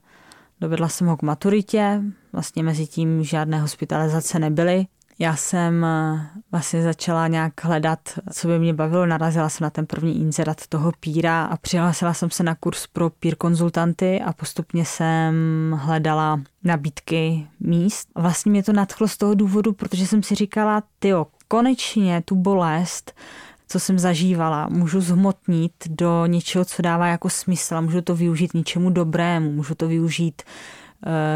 Dovedla 0.62 0.88
jsem 0.88 1.07
ho 1.07 1.17
k 1.17 1.21
maturitě, 1.21 2.01
vlastně 2.33 2.63
mezi 2.63 2.88
tím 2.88 3.23
žádné 3.23 3.62
hospitalizace 3.62 4.39
nebyly. 4.39 4.86
Já 5.19 5.36
jsem 5.36 5.86
eh, 5.86 6.28
vlastně 6.52 6.84
začala 6.84 7.28
nějak 7.28 7.63
hledat, 7.63 7.99
co 8.34 8.47
by 8.47 8.60
mě 8.60 8.73
bavilo. 8.73 9.06
Narazila 9.06 9.49
jsem 9.49 9.63
na 9.63 9.69
ten 9.69 9.86
první 9.86 10.21
inzerát 10.21 10.67
toho 10.67 10.91
píra 10.99 11.43
a 11.43 11.58
přihlásila 11.58 12.13
jsem 12.13 12.30
se 12.30 12.43
na 12.43 12.56
kurz 12.56 12.88
pro 12.88 13.10
pír 13.10 13.36
konzultanty 13.36 14.21
a 14.21 14.34
postupně 14.34 14.86
jsem 14.86 15.34
hledala 15.82 16.41
nabídky 16.63 17.47
míst. 17.60 18.08
Vlastně 18.15 18.49
mě 18.52 18.63
to 18.63 18.73
nadchlo 18.73 19.08
z 19.08 19.17
toho 19.17 19.34
důvodu, 19.34 19.73
protože 19.73 20.08
jsem 20.08 20.23
si 20.23 20.36
říkala, 20.36 20.84
tyjo, 20.99 21.28
konečně 21.47 22.21
tu 22.26 22.36
bolest 22.36 23.13
co 23.67 23.80
jsem 23.80 23.99
zažívala, 23.99 24.67
můžu 24.69 25.02
zhmotnit 25.02 25.73
do 25.89 26.26
něčeho, 26.26 26.65
co 26.65 26.82
dává 26.82 27.08
jako 27.08 27.30
smysl 27.30 27.76
a 27.76 27.82
můžu 27.82 28.02
to 28.02 28.15
využít 28.15 28.54
něčemu 28.54 28.89
dobrému, 28.89 29.52
můžu 29.52 29.76
to 29.76 29.88
využít 29.88 30.41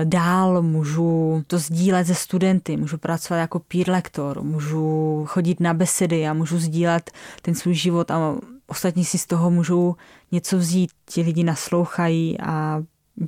dál, 0.03 0.61
můžu 0.61 1.43
to 1.47 1.57
sdílet 1.57 2.07
se 2.07 2.15
studenty, 2.15 2.77
můžu 2.77 2.97
pracovat 2.97 3.39
jako 3.39 3.59
peer 3.59 3.89
lektor, 3.89 4.43
můžu 4.43 5.25
chodit 5.27 5.59
na 5.59 5.73
besedy 5.73 6.27
a 6.27 6.33
můžu 6.33 6.59
sdílet 6.59 7.11
ten 7.41 7.55
svůj 7.55 7.73
život 7.73 8.11
a 8.11 8.35
ostatní 8.67 9.05
si 9.05 9.17
z 9.17 9.25
toho 9.25 9.51
můžou 9.51 9.95
něco 10.31 10.57
vzít. 10.57 10.91
Ti 11.05 11.21
lidi 11.21 11.43
naslouchají 11.43 12.39
a 12.39 12.83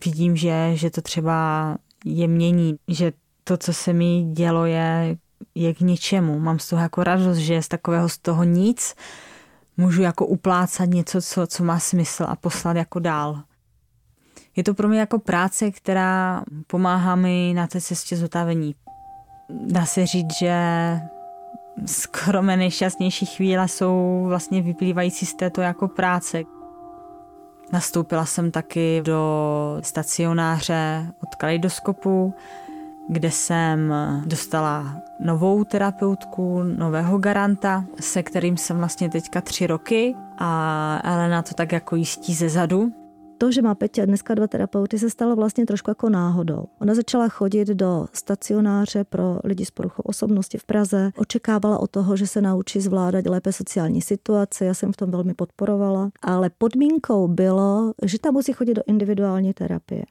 vidím, 0.05 0.35
že, 0.35 0.71
že 0.73 0.89
to 0.89 1.01
třeba 1.01 1.77
je 2.05 2.27
mění, 2.27 2.75
že 2.87 3.13
to, 3.43 3.57
co 3.57 3.73
se 3.73 3.93
mi 3.93 4.23
dělo, 4.33 4.65
je, 4.65 5.17
je 5.55 5.73
k 5.73 5.79
ničemu. 5.79 6.39
Mám 6.39 6.59
z 6.59 6.69
toho 6.69 6.81
jako 6.81 7.03
radost, 7.03 7.37
že 7.37 7.61
z 7.61 7.67
takového 7.67 8.09
z 8.09 8.17
toho 8.17 8.43
nic 8.43 8.95
můžu 9.77 10.01
jako 10.01 10.25
uplácat 10.25 10.89
něco, 10.89 11.21
co, 11.21 11.47
co 11.47 11.63
má 11.63 11.79
smysl 11.79 12.25
a 12.29 12.35
poslat 12.35 12.77
jako 12.77 12.99
dál. 12.99 13.43
Je 14.59 14.63
to 14.63 14.73
pro 14.73 14.87
mě 14.87 14.99
jako 14.99 15.19
práce, 15.19 15.71
která 15.71 16.43
pomáhá 16.67 17.15
mi 17.15 17.53
na 17.55 17.67
té 17.67 17.81
cestě 17.81 18.17
zotavení. 18.17 18.75
Dá 19.49 19.85
se 19.85 20.05
říct, 20.05 20.37
že 20.39 20.53
skoro 21.85 22.41
mé 22.41 22.57
nejšťastnější 22.57 23.25
chvíle 23.25 23.67
jsou 23.67 24.25
vlastně 24.27 24.61
vyplývající 24.61 25.25
z 25.25 25.33
této 25.33 25.61
jako 25.61 25.87
práce. 25.87 26.41
Nastoupila 27.71 28.25
jsem 28.25 28.51
taky 28.51 29.01
do 29.05 29.77
stacionáře 29.81 31.07
od 31.23 31.35
kaleidoskopu, 31.35 32.33
kde 33.09 33.31
jsem 33.31 33.93
dostala 34.25 34.95
novou 35.19 35.63
terapeutku, 35.63 36.63
nového 36.63 37.17
garanta, 37.17 37.83
se 37.99 38.23
kterým 38.23 38.57
jsem 38.57 38.77
vlastně 38.77 39.09
teďka 39.09 39.41
tři 39.41 39.67
roky 39.67 40.15
a 40.37 41.01
Elena 41.03 41.41
to 41.41 41.53
tak 41.53 41.71
jako 41.71 41.95
jistí 41.95 42.33
ze 42.33 42.49
zadu, 42.49 42.91
to, 43.39 43.51
že 43.51 43.61
má 43.61 43.75
Peťa 43.75 44.05
dneska 44.05 44.35
dva 44.35 44.47
terapeuty, 44.47 44.99
se 44.99 45.09
stalo 45.09 45.35
vlastně 45.35 45.65
trošku 45.65 45.91
jako 45.91 46.09
náhodou. 46.09 46.65
Ona 46.81 46.93
začala 46.95 47.27
chodit 47.27 47.67
do 47.67 48.07
stacionáře 48.13 49.03
pro 49.03 49.39
lidi 49.43 49.65
s 49.65 49.71
poruchou 49.71 50.01
osobnosti 50.05 50.57
v 50.57 50.63
Praze. 50.63 51.11
Očekávala 51.17 51.79
od 51.79 51.91
toho, 51.91 52.15
že 52.15 52.27
se 52.27 52.41
naučí 52.41 52.81
zvládat 52.81 53.25
lépe 53.25 53.53
sociální 53.53 54.01
situace. 54.01 54.65
Já 54.65 54.73
jsem 54.73 54.93
v 54.93 54.97
tom 54.97 55.11
velmi 55.11 55.33
podporovala. 55.33 56.09
Ale 56.21 56.49
podmínkou 56.57 57.27
bylo, 57.27 57.93
že 58.03 58.19
tam 58.19 58.33
musí 58.33 58.53
chodit 58.53 58.73
do 58.73 58.81
individuální 58.87 59.53
terapie 59.53 60.03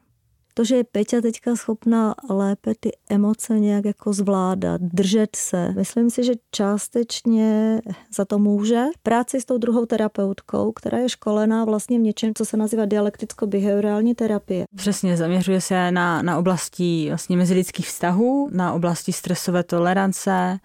to, 0.59 0.65
že 0.65 0.77
je 0.77 0.85
Peťa 0.85 1.23
teďka 1.23 1.57
schopná 1.57 2.15
lépe 2.31 2.75
ty 2.81 2.91
emoce 3.11 3.59
nějak 3.59 3.85
jako 3.85 4.13
zvládat, 4.13 4.81
držet 4.81 5.37
se. 5.37 5.73
Myslím 5.77 6.11
si, 6.11 6.25
že 6.25 6.33
částečně 6.51 7.81
za 8.15 8.25
to 8.25 8.39
může 8.39 8.85
práci 9.03 9.41
s 9.41 9.45
tou 9.45 9.59
druhou 9.59 9.87
terapeutkou, 9.87 10.73
která 10.73 10.99
je 10.99 11.09
školená 11.09 11.65
vlastně 11.65 11.99
v 11.99 12.03
něčem, 12.03 12.33
co 12.35 12.45
se 12.45 12.57
nazývá 12.57 12.85
dialekticko-behaviorální 12.87 14.15
terapie. 14.15 14.65
Přesně, 14.77 15.17
zaměřuje 15.17 15.61
se 15.61 15.91
na, 15.91 16.23
na 16.23 16.39
oblasti 16.39 17.07
vlastně 17.09 17.37
mezilidských 17.37 17.87
vztahů, 17.87 18.49
na 18.53 18.73
oblasti 18.73 19.13
stresové 19.13 19.63
tolerance, 19.63 20.59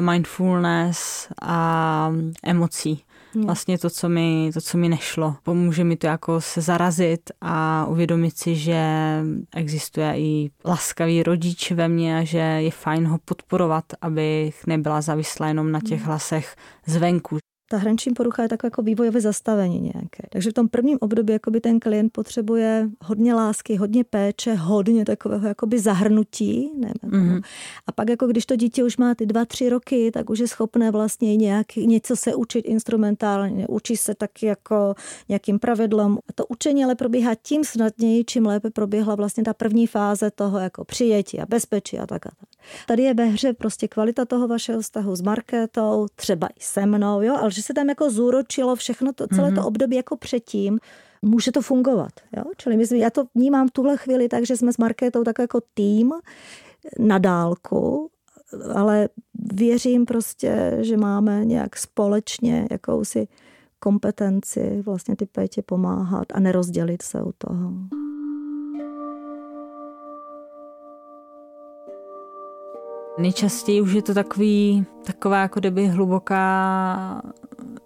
mindfulness 0.00 1.28
a 1.42 2.12
emocí. 2.42 3.04
Vlastně 3.34 3.78
to, 3.78 3.90
co 3.90 4.08
mi, 4.08 4.50
to, 4.54 4.60
co 4.60 4.78
mi 4.78 4.88
nešlo. 4.88 5.36
Pomůže 5.42 5.84
mi 5.84 5.96
to 5.96 6.06
jako 6.06 6.40
se 6.40 6.60
zarazit 6.60 7.30
a 7.40 7.86
uvědomit 7.86 8.38
si, 8.38 8.56
že 8.56 8.84
existuje 9.56 10.14
i 10.16 10.50
laskavý 10.64 11.22
rodič 11.22 11.70
ve 11.70 11.88
mně 11.88 12.18
a 12.18 12.24
že 12.24 12.38
je 12.38 12.70
fajn 12.70 13.06
ho 13.06 13.18
podporovat, 13.24 13.84
abych 14.00 14.66
nebyla 14.66 15.00
závislá 15.00 15.48
jenom 15.48 15.72
na 15.72 15.80
těch 15.80 16.00
hmm. 16.00 16.06
hlasech 16.06 16.56
zvenku. 16.86 17.38
Ta 17.68 17.76
hraniční 17.76 18.14
porucha 18.14 18.42
je 18.42 18.48
takové 18.48 18.66
jako 18.66 18.82
vývojové 18.82 19.20
zastavení 19.20 19.80
nějaké. 19.80 20.22
Takže 20.30 20.50
v 20.50 20.52
tom 20.52 20.68
prvním 20.68 20.98
období 21.00 21.32
jakoby 21.32 21.60
ten 21.60 21.80
klient 21.80 22.12
potřebuje 22.12 22.88
hodně 23.00 23.34
lásky, 23.34 23.76
hodně 23.76 24.04
péče, 24.04 24.54
hodně 24.54 25.04
takového 25.04 25.48
jakoby 25.48 25.78
zahrnutí. 25.78 26.70
Mm-hmm. 26.78 27.42
A 27.86 27.92
pak 27.92 28.08
jako 28.08 28.26
když 28.26 28.46
to 28.46 28.56
dítě 28.56 28.84
už 28.84 28.96
má 28.96 29.14
ty 29.14 29.26
dva, 29.26 29.44
tři 29.44 29.68
roky, 29.68 30.10
tak 30.10 30.30
už 30.30 30.38
je 30.38 30.48
schopné 30.48 30.90
vlastně 30.90 31.36
nějak, 31.36 31.76
něco 31.76 32.16
se 32.16 32.34
učit 32.34 32.58
instrumentálně, 32.58 33.66
učí 33.68 33.96
se 33.96 34.14
taky 34.14 34.46
jako 34.46 34.94
nějakým 35.28 35.58
pravidlem. 35.58 36.18
A 36.28 36.32
to 36.34 36.46
učení 36.46 36.84
ale 36.84 36.94
probíhá 36.94 37.34
tím 37.34 37.64
snadněji, 37.64 38.24
čím 38.24 38.46
lépe 38.46 38.70
proběhla 38.70 39.14
vlastně 39.14 39.44
ta 39.44 39.54
první 39.54 39.86
fáze 39.86 40.30
toho 40.30 40.58
jako 40.58 40.84
přijetí 40.84 41.40
a 41.40 41.46
bezpečí 41.46 41.98
a 41.98 42.06
tak 42.06 42.26
a 42.26 42.30
tak. 42.40 42.48
Tady 42.86 43.02
je 43.02 43.14
ve 43.14 43.24
hře 43.24 43.52
prostě 43.52 43.88
kvalita 43.88 44.24
toho 44.24 44.48
vašeho 44.48 44.80
vztahu 44.80 45.16
s 45.16 45.20
marketou, 45.20 46.06
třeba 46.14 46.46
i 46.46 46.60
se 46.60 46.86
mnou, 46.86 47.22
jo, 47.22 47.36
ale 47.40 47.50
že 47.54 47.62
se 47.62 47.74
tam 47.74 47.88
jako 47.88 48.10
zúročilo 48.10 48.76
všechno 48.76 49.12
to, 49.12 49.26
celé 49.26 49.48
to 49.48 49.60
mhm. 49.60 49.66
období 49.66 49.96
jako 49.96 50.16
předtím, 50.16 50.78
může 51.22 51.52
to 51.52 51.62
fungovat. 51.62 52.12
Jo? 52.36 52.44
Čili 52.56 52.76
myslím, 52.76 53.00
já 53.00 53.10
to 53.10 53.24
vnímám 53.34 53.68
v 53.68 53.70
tuhle 53.70 53.96
chvíli 53.96 54.28
tak, 54.28 54.46
že 54.46 54.56
jsme 54.56 54.72
s 54.72 54.78
Markétou 54.78 55.24
tak 55.24 55.38
jako 55.38 55.60
tým 55.74 56.12
na 56.98 57.18
dálku, 57.18 58.10
ale 58.74 59.08
věřím 59.52 60.04
prostě, 60.04 60.78
že 60.80 60.96
máme 60.96 61.44
nějak 61.44 61.76
společně 61.76 62.68
jakousi 62.70 63.28
kompetenci 63.78 64.82
vlastně 64.82 65.16
ty 65.16 65.26
pétě 65.26 65.62
pomáhat 65.62 66.26
a 66.34 66.40
nerozdělit 66.40 67.02
se 67.02 67.22
u 67.22 67.32
toho. 67.38 67.72
Nejčastěji 73.18 73.80
už 73.80 73.92
je 73.92 74.02
to 74.02 74.14
takový, 74.14 74.86
taková 75.04 75.38
jako 75.38 75.60
kdyby 75.60 75.86
hluboká, 75.86 77.22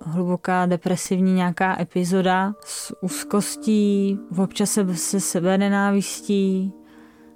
hluboká 0.01 0.67
depresivní 0.67 1.35
nějaká 1.35 1.81
epizoda 1.81 2.55
s 2.65 2.97
úzkostí, 3.03 4.19
občas 4.39 4.71
se, 4.71 4.95
se 4.95 5.21
sebe 5.21 5.59
nenávistí, 5.59 6.73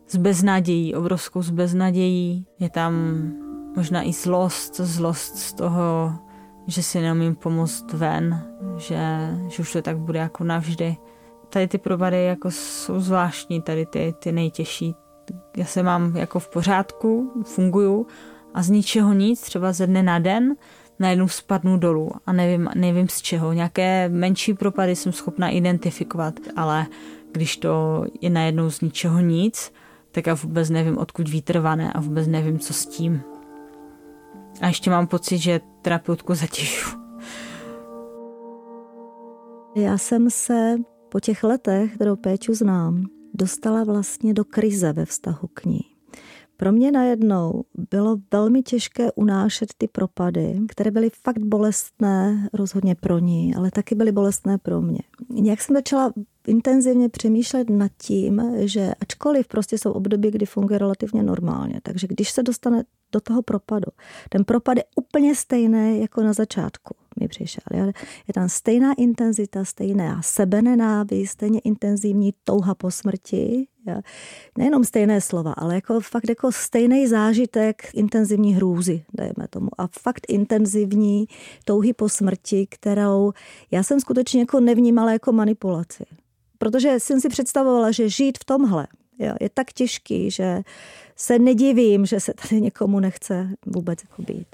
s 0.09 0.16
beznadějí, 0.16 0.94
obrovskou 0.94 1.42
s 1.42 1.50
beznadějí. 1.50 2.46
Je 2.59 2.70
tam 2.70 2.92
možná 3.76 4.02
i 4.02 4.12
zlost, 4.12 4.76
zlost 4.76 5.38
z 5.38 5.52
toho, 5.52 6.14
že 6.66 6.83
si 6.83 7.00
neumím 7.00 7.35
pomoct 7.35 7.92
ven, 7.92 8.46
že, 8.76 8.98
že 9.48 9.62
už 9.62 9.72
to 9.72 9.83
tak 9.83 9.98
bude 9.98 10.18
jako 10.18 10.44
navždy. 10.44 10.96
Tady 11.48 11.68
ty 11.68 11.78
propady 11.78 12.24
jako 12.24 12.50
jsou 12.50 13.00
zvláštní, 13.00 13.62
tady 13.62 13.87
ty, 13.87 14.14
ty 14.18 14.33
nejtěžší, 14.33 14.94
já 15.57 15.64
se 15.64 15.83
mám 15.83 16.16
jako 16.16 16.38
v 16.38 16.49
pořádku, 16.49 17.42
funguju 17.45 18.07
a 18.55 18.62
z 18.62 18.71
ničeho 18.71 19.12
nic, 19.12 19.40
třeba 19.40 19.73
ze 19.73 19.87
dne 19.87 20.03
na 20.03 20.18
den, 20.18 20.57
najednou 20.99 21.29
spadnu 21.29 21.77
dolů 21.77 22.11
a 22.27 22.33
nevím, 22.33 22.68
nevím 22.75 23.09
z 23.09 23.23
čeho. 23.23 23.53
Nějaké 23.53 24.09
menší 24.09 24.55
propady 24.55 24.97
jsem 24.97 25.12
schopna 25.12 25.49
identifikovat, 25.49 26.35
ale 26.57 26.87
když 27.33 27.57
to 27.57 28.05
je 28.21 28.31
najednou 28.31 28.71
z 28.71 28.81
ničeho 28.81 29.21
nic, 29.21 29.73
tak 30.12 30.27
já 30.27 30.35
vůbec 30.35 30.71
nevím, 30.71 30.99
odkud 30.99 31.29
vítr 31.29 31.59
vane 31.59 31.92
a 31.92 32.01
vůbec 32.01 32.27
nevím, 32.27 32.59
co 32.59 32.75
s 32.75 32.87
tím. 32.87 33.23
A 34.61 34.66
ještě 34.66 34.90
mám 34.90 35.07
pocit, 35.07 35.38
že 35.38 35.61
terapeutku 35.83 36.35
zatěžu. 36.35 36.90
Já 39.77 39.99
jsem 39.99 40.31
se 40.31 40.77
po 41.09 41.21
těch 41.21 41.45
letech, 41.45 41.95
kterou 41.95 42.16
Péču 42.16 42.55
znám, 42.55 43.07
dostala 43.42 43.85
vlastně 43.85 44.35
do 44.35 44.44
krize 44.44 44.92
ve 44.92 45.05
vztahu 45.05 45.48
k 45.55 45.64
ní. 45.64 45.81
Pro 46.57 46.72
mě 46.72 46.92
najednou 46.92 47.64
bylo 47.90 48.16
velmi 48.33 48.62
těžké 48.62 49.12
unášet 49.12 49.68
ty 49.78 49.88
propady, 49.88 50.61
které 50.68 50.90
byly 50.90 51.11
fakt 51.24 51.38
bolestné, 51.38 52.48
rozhodně 52.52 52.94
pro 52.94 53.18
ní, 53.18 53.55
ale 53.55 53.70
taky 53.70 53.94
byly 53.94 54.12
bolestné 54.12 54.59
pro 54.59 54.81
mě. 54.81 55.00
Nějak 55.28 55.61
jsem 55.61 55.76
začala 55.76 56.12
intenzivně 56.46 57.09
přemýšlet 57.09 57.70
nad 57.70 57.90
tím, 58.02 58.42
že 58.59 58.92
ačkoliv 59.00 59.48
prostě 59.48 59.78
jsou 59.78 59.92
období, 59.92 60.31
kdy 60.31 60.46
funguje 60.46 60.78
relativně 60.78 61.22
normálně, 61.22 61.81
takže 61.83 62.07
když 62.07 62.31
se 62.31 62.42
dostane 62.42 62.85
do 63.12 63.20
toho 63.20 63.42
propadu, 63.42 63.90
ten 64.28 64.44
propad 64.44 64.76
je 64.76 64.85
úplně 64.96 65.35
stejný 65.35 66.00
jako 66.00 66.22
na 66.22 66.33
začátku 66.33 66.94
mi 67.20 67.29
přišel. 67.29 67.92
Je 68.29 68.35
tam 68.35 68.48
stejná 68.48 68.92
intenzita, 68.94 69.64
stejná 69.64 70.22
sebenenávist, 70.22 71.33
stejně 71.33 71.61
intenzivní 71.61 72.35
touha 72.44 72.75
po 72.75 72.90
smrti. 72.90 73.66
Nejenom 74.59 74.85
stejné 74.85 75.20
slova, 75.20 75.53
ale 75.53 75.75
jako 75.75 76.01
fakt 76.01 76.29
jako 76.29 76.53
stejný 76.53 77.07
zážitek 77.07 77.90
intenzivní 77.94 78.55
hrůzy, 78.55 79.05
dejme 79.14 79.48
tomu. 79.51 79.68
A 79.79 79.87
fakt 80.01 80.27
intenzivní 80.29 81.27
touhy 81.64 81.92
po 81.92 82.09
smrti, 82.09 82.66
kterou 82.70 83.33
já 83.70 83.83
jsem 83.83 84.01
skutečně 84.01 84.40
jako 84.40 84.61
nevnímala 84.61 85.12
jako 85.12 85.33
manipulaci. 85.33 86.05
Protože 86.59 87.01
jsem 87.01 87.20
si 87.20 87.29
představovala, 87.29 87.90
že 87.90 88.09
žít 88.09 88.38
v 88.38 88.44
tomhle 88.44 88.87
jo, 89.18 89.35
je 89.40 89.48
tak 89.48 89.72
těžký, 89.72 90.31
že 90.31 90.62
se 91.16 91.38
nedivím, 91.38 92.07
že 92.07 92.20
se 92.20 92.35
tady 92.35 92.61
někomu 92.61 93.01
nechce 93.01 93.48
vůbec 93.66 93.98
jako 94.11 94.22
být. 94.22 94.46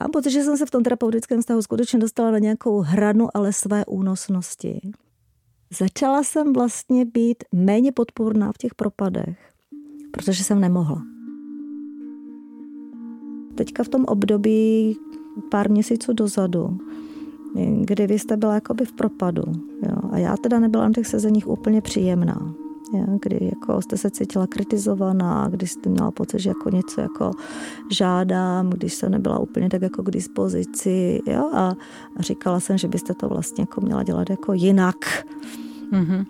Mám 0.00 0.10
pocit, 0.10 0.30
že 0.30 0.42
jsem 0.42 0.56
se 0.56 0.66
v 0.66 0.70
tom 0.70 0.82
terapeutickém 0.82 1.40
vztahu 1.40 1.62
skutečně 1.62 1.98
dostala 1.98 2.30
na 2.30 2.38
nějakou 2.38 2.80
hranu, 2.80 3.28
ale 3.34 3.52
své 3.52 3.86
únosnosti. 3.86 4.80
Začala 5.78 6.22
jsem 6.22 6.52
vlastně 6.52 7.04
být 7.04 7.44
méně 7.52 7.92
podporná 7.92 8.52
v 8.52 8.58
těch 8.58 8.74
propadech, 8.74 9.38
protože 10.10 10.44
jsem 10.44 10.60
nemohla. 10.60 11.02
Teďka 13.54 13.84
v 13.84 13.88
tom 13.88 14.04
období 14.04 14.96
pár 15.50 15.70
měsíců 15.70 16.12
dozadu, 16.12 16.78
kdy 17.80 18.06
vy 18.06 18.18
jste 18.18 18.36
byla 18.36 18.54
jakoby 18.54 18.84
v 18.84 18.92
propadu. 18.92 19.42
Jo, 19.82 19.96
a 20.10 20.18
já 20.18 20.36
teda 20.36 20.60
nebyla 20.60 20.84
na 20.84 20.92
těch 20.94 21.06
sezeních 21.06 21.48
úplně 21.48 21.80
příjemná 21.80 22.54
kdy 23.20 23.38
jako 23.42 23.82
jste 23.82 23.96
se 23.96 24.10
cítila 24.10 24.46
kritizovaná, 24.46 25.48
když 25.50 25.72
jste 25.72 25.90
měla 25.90 26.10
pocit, 26.10 26.38
že 26.38 26.50
jako 26.50 26.70
něco 26.70 27.00
jako 27.00 27.30
žádám, 27.90 28.70
když 28.70 28.94
se 28.94 29.08
nebyla 29.08 29.38
úplně 29.38 29.70
tak 29.70 29.82
jako 29.82 30.02
k 30.02 30.10
dispozici 30.10 31.20
jo? 31.26 31.50
A, 31.52 31.68
a 32.16 32.22
říkala 32.22 32.60
jsem, 32.60 32.78
že 32.78 32.88
byste 32.88 33.14
to 33.14 33.28
vlastně 33.28 33.62
jako 33.62 33.80
měla 33.80 34.02
dělat 34.02 34.30
jako 34.30 34.52
jinak. 34.52 34.96
Mm-hmm 35.92 36.24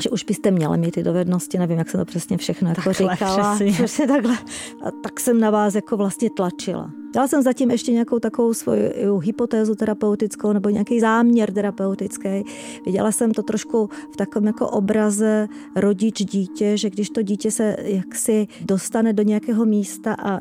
že 0.00 0.10
už 0.10 0.24
byste 0.24 0.50
měla 0.50 0.76
mít 0.76 0.94
ty 0.94 1.02
dovednosti, 1.02 1.58
nevím, 1.58 1.78
jak 1.78 1.90
jsem 1.90 2.00
to 2.00 2.04
přesně 2.04 2.36
všechno 2.36 2.68
jako 2.68 2.82
takhle, 2.82 3.14
říkala. 3.14 3.54
Přesně. 3.54 3.72
přesně 3.72 4.06
takhle. 4.06 4.38
A 4.82 4.90
tak 5.02 5.20
jsem 5.20 5.40
na 5.40 5.50
vás 5.50 5.74
jako 5.74 5.96
vlastně 5.96 6.30
tlačila. 6.30 6.90
Dala 7.14 7.28
jsem 7.28 7.42
zatím 7.42 7.70
ještě 7.70 7.92
nějakou 7.92 8.18
takovou 8.18 8.54
svoji 8.54 8.92
hypotézu 9.22 9.74
terapeutickou 9.74 10.52
nebo 10.52 10.68
nějaký 10.68 11.00
záměr 11.00 11.52
terapeutický. 11.52 12.44
Viděla 12.86 13.12
jsem 13.12 13.32
to 13.32 13.42
trošku 13.42 13.88
v 14.12 14.16
takovém 14.16 14.46
jako 14.46 14.68
obraze 14.68 15.48
rodič 15.76 16.24
dítě, 16.24 16.76
že 16.76 16.90
když 16.90 17.10
to 17.10 17.22
dítě 17.22 17.50
se 17.50 17.76
jaksi 17.80 18.46
dostane 18.60 19.12
do 19.12 19.22
nějakého 19.22 19.64
místa 19.64 20.16
a 20.18 20.40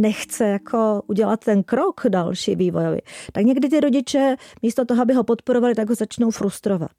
nechce 0.00 0.44
jako 0.44 1.02
udělat 1.06 1.44
ten 1.44 1.62
krok 1.62 2.00
další 2.08 2.56
vývojový, 2.56 3.00
tak 3.32 3.44
někdy 3.44 3.68
ty 3.68 3.80
rodiče 3.80 4.36
místo 4.62 4.84
toho, 4.84 5.02
aby 5.02 5.14
ho 5.14 5.24
podporovali, 5.24 5.74
tak 5.74 5.88
ho 5.88 5.94
začnou 5.94 6.30
frustrovat 6.30 6.90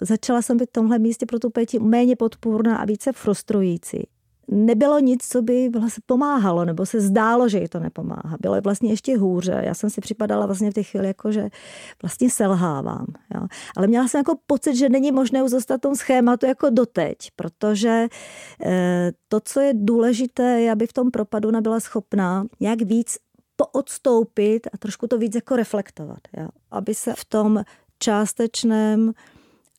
začala 0.00 0.42
jsem 0.42 0.56
být 0.56 0.68
v 0.68 0.72
tomhle 0.72 0.98
místě 0.98 1.26
pro 1.26 1.38
tu 1.38 1.50
péči 1.50 1.78
méně 1.78 2.16
podpůrná 2.16 2.76
a 2.76 2.84
více 2.84 3.12
frustrující. 3.12 4.06
Nebylo 4.48 4.98
nic, 4.98 5.26
co 5.28 5.42
by 5.42 5.68
vlastně 5.68 6.02
pomáhalo, 6.06 6.64
nebo 6.64 6.86
se 6.86 7.00
zdálo, 7.00 7.48
že 7.48 7.58
jí 7.58 7.68
to 7.68 7.80
nepomáhá. 7.80 8.36
Bylo 8.40 8.60
vlastně 8.60 8.90
ještě 8.90 9.18
hůře. 9.18 9.62
Já 9.64 9.74
jsem 9.74 9.90
si 9.90 10.00
připadala 10.00 10.46
vlastně 10.46 10.70
v 10.70 10.74
té 10.74 10.82
chvíli, 10.82 11.06
jako 11.06 11.32
že 11.32 11.48
vlastně 12.02 12.30
selhávám. 12.30 13.06
Jo. 13.34 13.46
Ale 13.76 13.86
měla 13.86 14.08
jsem 14.08 14.18
jako 14.18 14.38
pocit, 14.46 14.76
že 14.76 14.88
není 14.88 15.12
možné 15.12 15.48
zůstat 15.48 15.80
tom 15.80 15.96
schématu 15.96 16.46
jako 16.46 16.70
doteď, 16.70 17.16
protože 17.36 18.08
eh, 18.64 19.12
to, 19.28 19.40
co 19.40 19.60
je 19.60 19.72
důležité, 19.76 20.60
je, 20.60 20.72
aby 20.72 20.86
v 20.86 20.92
tom 20.92 21.10
propadu 21.10 21.50
nebyla 21.50 21.80
schopná 21.80 22.46
jak 22.60 22.82
víc 22.82 23.18
poodstoupit 23.56 24.66
a 24.72 24.78
trošku 24.78 25.06
to 25.06 25.18
víc 25.18 25.34
jako 25.34 25.56
reflektovat. 25.56 26.18
Jo. 26.36 26.48
Aby 26.70 26.94
se 26.94 27.14
v 27.16 27.24
tom 27.24 27.64
částečném 27.98 29.12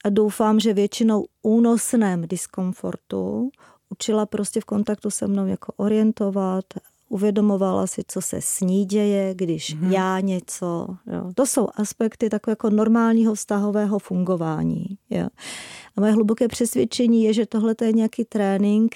a 0.06 0.10
doufám, 0.10 0.60
že 0.60 0.74
většinou 0.74 1.26
únosném 1.42 2.28
diskomfortu 2.28 3.50
učila 3.94 4.26
prostě 4.26 4.62
v 4.62 4.66
kontaktu 4.66 5.10
se 5.10 5.28
mnou 5.28 5.48
jako 5.48 5.74
orientovat, 5.78 6.66
uvědomovala 7.10 7.88
si, 7.88 8.02
co 8.08 8.22
se 8.22 8.42
s 8.42 8.60
ní 8.60 8.86
děje, 8.86 9.34
když 9.34 9.76
hmm. 9.76 9.92
já 9.92 10.20
něco. 10.20 10.88
Jo. 11.08 11.32
To 11.36 11.46
jsou 11.46 11.68
aspekty 11.76 12.30
takového 12.30 12.52
jako 12.52 12.70
normálního 12.70 13.36
vztahového 13.36 14.00
fungování. 14.00 14.86
Jo. 15.10 15.28
A 15.96 16.02
moje 16.02 16.12
hluboké 16.14 16.48
přesvědčení 16.48 17.24
je, 17.24 17.34
že 17.34 17.46
tohle 17.46 17.76
je 17.82 17.94
nějaký 17.94 18.26
trénink, 18.26 18.96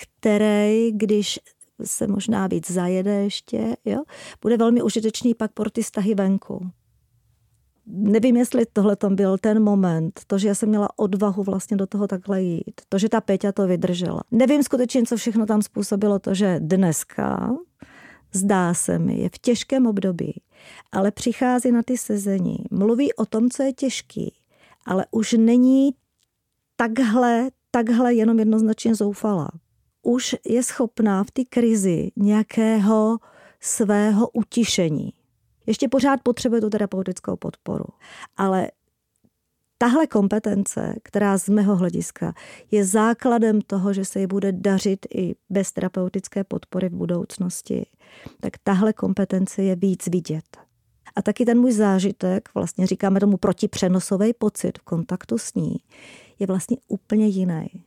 který, 0.00 0.92
když 0.92 1.40
se 1.84 2.06
možná 2.06 2.46
víc 2.46 2.70
zajede 2.70 3.14
ještě, 3.14 3.76
jo, 3.84 4.02
bude 4.42 4.56
velmi 4.56 4.82
užitečný 4.82 5.34
pak 5.34 5.52
pro 5.52 5.70
ty 5.70 5.82
vztahy 5.82 6.14
venku 6.14 6.70
nevím, 7.86 8.36
jestli 8.36 8.66
tohle 8.72 8.96
tam 8.96 9.16
byl 9.16 9.38
ten 9.38 9.62
moment, 9.62 10.20
to, 10.26 10.38
že 10.38 10.48
já 10.48 10.54
jsem 10.54 10.68
měla 10.68 10.98
odvahu 10.98 11.42
vlastně 11.42 11.76
do 11.76 11.86
toho 11.86 12.08
takhle 12.08 12.42
jít, 12.42 12.80
to, 12.88 12.98
že 12.98 13.08
ta 13.08 13.20
Peťa 13.20 13.52
to 13.52 13.66
vydržela. 13.66 14.20
Nevím 14.30 14.62
skutečně, 14.62 15.02
co 15.02 15.16
všechno 15.16 15.46
tam 15.46 15.62
způsobilo 15.62 16.18
to, 16.18 16.34
že 16.34 16.56
dneska 16.58 17.56
zdá 18.32 18.74
se 18.74 18.98
mi, 18.98 19.18
je 19.18 19.28
v 19.28 19.38
těžkém 19.38 19.86
období, 19.86 20.42
ale 20.92 21.10
přichází 21.10 21.72
na 21.72 21.82
ty 21.82 21.98
sezení, 21.98 22.56
mluví 22.70 23.14
o 23.14 23.26
tom, 23.26 23.50
co 23.50 23.62
je 23.62 23.72
těžký, 23.72 24.34
ale 24.86 25.06
už 25.10 25.32
není 25.32 25.94
takhle, 26.76 27.50
takhle 27.70 28.14
jenom 28.14 28.38
jednoznačně 28.38 28.94
zoufalá. 28.94 29.48
Už 30.02 30.36
je 30.46 30.62
schopná 30.62 31.24
v 31.24 31.30
té 31.30 31.44
krizi 31.44 32.10
nějakého 32.16 33.18
svého 33.60 34.28
utišení. 34.28 35.12
Ještě 35.66 35.88
pořád 35.88 36.20
potřebuje 36.22 36.60
tu 36.60 36.70
terapeutickou 36.70 37.36
podporu, 37.36 37.84
ale 38.36 38.70
tahle 39.78 40.06
kompetence, 40.06 40.94
která 41.02 41.38
z 41.38 41.48
mého 41.48 41.76
hlediska 41.76 42.34
je 42.70 42.84
základem 42.84 43.60
toho, 43.60 43.92
že 43.92 44.04
se 44.04 44.20
ji 44.20 44.26
bude 44.26 44.52
dařit 44.52 45.06
i 45.14 45.34
bez 45.50 45.72
terapeutické 45.72 46.44
podpory 46.44 46.88
v 46.88 46.94
budoucnosti, 46.94 47.86
tak 48.40 48.52
tahle 48.62 48.92
kompetence 48.92 49.62
je 49.62 49.76
víc 49.76 50.06
vidět. 50.06 50.56
A 51.16 51.22
taky 51.22 51.44
ten 51.44 51.60
můj 51.60 51.72
zážitek, 51.72 52.48
vlastně 52.54 52.86
říkáme 52.86 53.20
tomu 53.20 53.36
protipřenosový 53.36 54.32
pocit 54.32 54.78
v 54.78 54.82
kontaktu 54.82 55.38
s 55.38 55.54
ní, 55.54 55.76
je 56.38 56.46
vlastně 56.46 56.76
úplně 56.88 57.26
jiný. 57.26 57.83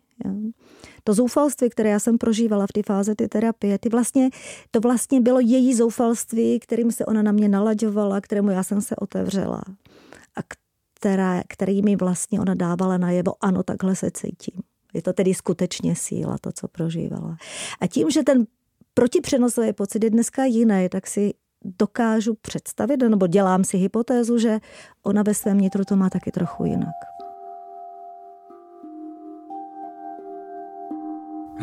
To 1.04 1.14
zoufalství, 1.14 1.70
které 1.70 1.90
já 1.90 2.00
jsem 2.00 2.18
prožívala 2.18 2.68
v 2.68 2.74
té 2.74 2.84
fázi 2.84 3.16
ty 3.16 3.28
terapie, 3.28 3.80
ty 3.80 3.90
vlastně, 3.90 4.30
to 4.72 4.80
vlastně 4.80 5.22
bylo 5.22 5.40
její 5.40 5.76
zoufalství, 5.76 6.60
kterým 6.60 6.92
se 6.92 7.06
ona 7.06 7.22
na 7.22 7.32
mě 7.32 7.50
nalaďovala, 7.50 8.22
kterému 8.22 8.50
já 8.50 8.64
jsem 8.64 8.82
se 8.82 8.96
otevřela. 8.96 9.62
A 10.36 10.40
která, 11.00 11.44
kterými 11.48 11.96
vlastně 11.96 12.40
ona 12.40 12.54
dávala 12.54 12.98
najevo, 12.98 13.34
ano, 13.42 13.64
takhle 13.64 13.96
se 13.96 14.12
cítím. 14.12 14.62
Je 14.94 15.02
to 15.02 15.14
tedy 15.14 15.34
skutečně 15.34 15.96
síla, 15.96 16.38
to, 16.42 16.52
co 16.52 16.68
prožívala. 16.68 17.38
A 17.82 17.88
tím, 17.88 18.10
že 18.10 18.24
ten 18.24 18.48
protipřenosový 18.94 19.74
pocit 19.74 20.04
je 20.04 20.10
dneska 20.10 20.46
jiný, 20.46 20.90
tak 20.90 21.08
si 21.08 21.34
dokážu 21.80 22.36
představit, 22.42 22.98
nebo 22.98 23.28
dělám 23.28 23.64
si 23.64 23.78
hypotézu, 23.78 24.38
že 24.38 24.60
ona 25.04 25.24
ve 25.24 25.34
svém 25.34 25.58
nitru 25.58 25.86
to 25.86 25.96
má 25.96 26.10
taky 26.10 26.32
trochu 26.32 26.66
jinak. 26.66 27.17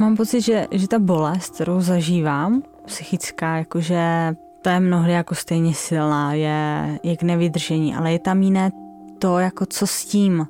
Mám 0.01 0.17
pocit, 0.17 0.41
že, 0.41 0.67
že 0.71 0.89
ta 0.89 0.99
bolest, 0.99 1.55
kterou 1.55 1.81
zažívám, 1.81 2.63
psychická, 2.87 3.57
jakože 3.57 4.35
to 4.63 4.69
je 4.71 4.81
mnohdy 4.81 5.13
jako 5.13 5.35
stejně 5.35 5.75
silná, 5.75 6.35
je, 6.35 6.99
je 7.03 7.17
k 7.17 7.23
nevydržení, 7.23 7.95
ale 7.95 8.13
je 8.13 8.19
tam 8.19 8.43
jiné 8.43 8.71
to, 9.19 9.39
jako 9.39 9.67
co 9.67 9.87
s 9.87 10.05
tím. 10.05 10.47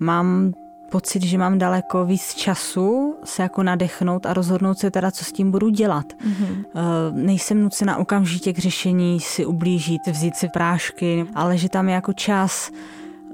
Mám 0.00 0.52
pocit, 0.90 1.22
že 1.22 1.38
mám 1.38 1.58
daleko 1.58 2.04
víc 2.04 2.34
času 2.34 3.16
se 3.24 3.42
jako 3.42 3.62
nadechnout 3.62 4.26
a 4.26 4.34
rozhodnout 4.34 4.78
se 4.78 4.90
teda, 4.90 5.10
co 5.10 5.24
s 5.24 5.32
tím 5.32 5.50
budu 5.50 5.68
dělat. 5.68 6.06
Mm-hmm. 6.12 6.64
Nejsem 7.12 7.62
nucena 7.62 7.96
okamžitě 7.96 8.52
k 8.52 8.58
řešení 8.58 9.20
si 9.20 9.46
ublížit, 9.46 10.06
vzít 10.06 10.36
si 10.36 10.48
prášky, 10.48 11.26
ale 11.34 11.58
že 11.58 11.68
tam 11.68 11.88
je 11.88 11.94
jako 11.94 12.12
čas, 12.12 12.70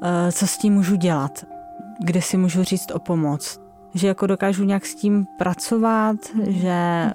eh, 0.02 0.32
co 0.32 0.46
s 0.46 0.58
tím 0.58 0.74
můžu 0.74 0.96
dělat, 0.96 1.44
kde 2.00 2.22
si 2.22 2.36
můžu 2.36 2.64
říct 2.64 2.90
o 2.90 2.98
pomoc. 2.98 3.65
Že 3.96 4.06
jako 4.06 4.26
dokážu 4.26 4.64
nějak 4.64 4.86
s 4.86 4.94
tím 4.94 5.26
pracovat, 5.38 6.16
mm-hmm. 6.16 6.48
že 6.48 7.12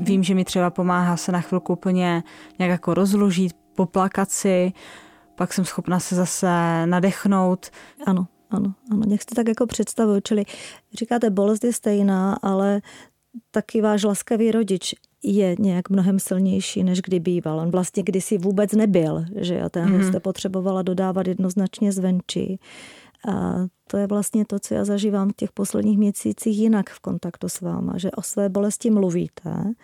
vím, 0.00 0.22
že 0.22 0.34
mi 0.34 0.44
třeba 0.44 0.70
pomáhá 0.70 1.16
se 1.16 1.32
na 1.32 1.40
chvilku 1.40 1.72
úplně 1.72 2.22
nějak 2.58 2.70
jako 2.70 2.94
rozložit, 2.94 3.52
poplakat 3.76 4.30
si, 4.30 4.72
pak 5.34 5.52
jsem 5.52 5.64
schopna 5.64 6.00
se 6.00 6.14
zase 6.14 6.48
nadechnout. 6.86 7.66
Ano, 8.06 8.26
ano, 8.50 8.74
ano, 8.90 9.02
nějak 9.06 9.22
si 9.22 9.34
tak 9.34 9.48
jako 9.48 9.66
představuju, 9.66 10.20
čili 10.20 10.44
říkáte, 10.98 11.30
bolest 11.30 11.64
je 11.64 11.72
stejná, 11.72 12.38
ale 12.42 12.80
taky 13.50 13.80
váš 13.80 14.04
laskavý 14.04 14.50
rodič 14.50 14.94
je 15.22 15.56
nějak 15.58 15.90
mnohem 15.90 16.18
silnější, 16.18 16.84
než 16.84 17.00
kdy 17.00 17.20
býval. 17.20 17.60
On 17.60 17.70
vlastně 17.70 18.02
kdysi 18.02 18.38
vůbec 18.38 18.72
nebyl, 18.72 19.24
že 19.36 19.60
a 19.60 19.68
ten 19.68 19.88
mm-hmm. 19.88 20.08
jste 20.08 20.20
potřebovala 20.20 20.82
dodávat 20.82 21.26
jednoznačně 21.26 21.92
zvenčí. 21.92 22.60
A 23.28 23.66
to 23.90 23.96
je 23.96 24.06
vlastně 24.06 24.44
to, 24.44 24.58
co 24.58 24.74
já 24.74 24.84
zažívám 24.84 25.28
v 25.28 25.36
těch 25.36 25.52
posledních 25.52 25.98
měsících 25.98 26.58
jinak 26.58 26.90
v 26.90 27.00
kontaktu 27.00 27.48
s 27.48 27.60
váma, 27.60 27.98
že 27.98 28.10
o 28.10 28.22
své 28.22 28.48
bolesti 28.48 28.90
mluvíte, 28.90 29.74